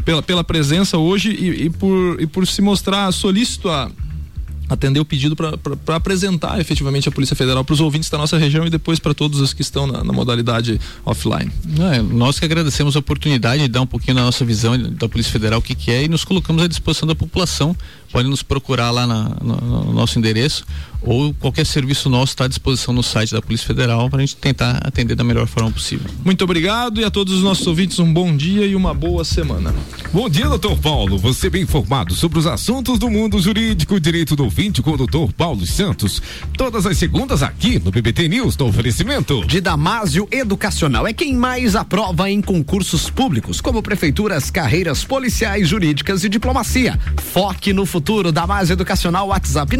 pela, 0.04 0.22
pela 0.22 0.44
presença 0.44 0.98
hoje 0.98 1.32
e, 1.32 1.65
e, 1.65 1.70
por, 1.70 2.22
e 2.22 2.28
por 2.28 2.46
se 2.48 2.62
mostrar 2.62 3.12
solícito 3.12 3.70
a 3.70 3.91
atender 4.68 5.00
o 5.00 5.06
pedido 5.06 5.36
para 5.36 5.96
apresentar 5.96 6.60
efetivamente 6.60 7.08
a 7.08 7.12
Polícia 7.12 7.36
Federal 7.36 7.63
para 7.63 7.74
os 7.74 7.80
ouvintes 7.80 8.10
da 8.10 8.18
nossa 8.18 8.36
região 8.36 8.65
e 8.65 8.70
depois 8.70 9.00
para 9.00 9.13
todos 9.13 9.39
os 9.39 9.54
que 9.54 9.62
estão 9.62 9.86
na, 9.86 10.04
na 10.04 10.12
modalidade 10.12 10.80
offline. 11.06 11.52
É, 11.94 12.02
nós 12.02 12.39
que 12.39 12.46
agradecemos 12.46 12.96
a 12.96 13.00
oportunidade 13.00 13.62
de 13.62 13.68
dar 13.68 13.82
um 13.82 13.88
pouquinho 13.88 14.15
da 14.15 14.24
nossa 14.24 14.44
visão 14.44 14.76
da 14.78 15.08
Polícia 15.08 15.32
Federal, 15.32 15.60
o 15.60 15.62
que, 15.62 15.76
que 15.76 15.91
é, 15.91 16.04
e 16.04 16.08
nos 16.08 16.24
colocamos 16.24 16.63
à 16.63 16.68
disposição 16.68 17.08
da 17.08 17.15
população. 17.15 17.76
Pode 18.15 18.30
nos 18.30 18.41
procurar 18.41 18.91
lá 18.91 19.06
na, 19.06 19.30
no, 19.41 19.58
no, 19.58 19.91
nosso 19.91 20.17
endereço 20.17 20.65
ou 21.01 21.34
qualquer 21.34 21.65
serviço 21.65 22.10
nosso 22.10 22.32
está 22.32 22.45
à 22.45 22.47
disposição 22.47 22.93
no 22.93 23.04
site 23.04 23.32
da 23.32 23.41
Polícia 23.41 23.67
Federal 23.67 24.10
para 24.10 24.19
a 24.19 24.21
gente 24.25 24.38
tentar 24.38 24.82
atender 24.84 25.15
da 25.15 25.23
melhor 25.23 25.45
forma 25.47 25.69
possível. 25.69 26.10
Muito 26.23 26.43
obrigado 26.43 26.99
e 26.99 27.04
a 27.04 27.12
todos 27.12 27.34
os 27.34 27.43
nossos 27.43 27.67
ouvintes 27.67 27.99
um 27.99 28.12
bom 28.12 28.36
dia 28.36 28.65
e 28.65 28.73
uma 28.73 28.93
boa 28.93 29.23
semana. 29.23 29.73
Bom 30.12 30.30
dia, 30.30 30.47
doutor 30.47 30.78
Paulo. 30.78 31.17
Você 31.17 31.49
bem 31.49 31.63
informado 31.63 32.15
sobre 32.15 32.39
os 32.39 32.47
assuntos 32.47 32.97
do 32.97 33.10
mundo 33.10 33.39
jurídico, 33.39 33.99
direito 33.99 34.36
do 34.36 34.45
ouvinte 34.45 34.82
com 34.82 34.91
o 34.91 34.97
doutor 34.97 35.34
Paulo 35.34 35.65
Santos. 35.65 36.21
Todas 36.58 36.86
as 36.86 36.97
segundas 36.97 37.43
aqui 37.43 37.80
no 37.80 37.91
BBT 37.91 38.30
News, 38.30 38.58
no 38.58 38.67
oferecimento. 38.67 39.45
De 39.45 39.60
Damásio 39.60 40.28
Educacional 40.32 41.06
é 41.06 41.13
quem 41.13 41.36
mais 41.36 41.75
aprova 41.75 42.30
em 42.30 42.41
concursos 42.41 43.10
públicos, 43.10 43.62
como 43.62 43.84
prefeituras, 43.84 44.49
carreiras 44.49 45.04
policiais, 45.04 45.67
jurídicas 45.67 46.23
e 46.23 46.30
diplomacia. 46.30 46.97
Foque 47.17 47.73
no 47.73 47.86
futuro. 48.06 48.32
Damásio 48.32 48.74
Educacional, 48.74 49.30
WhatsApp 49.30 49.76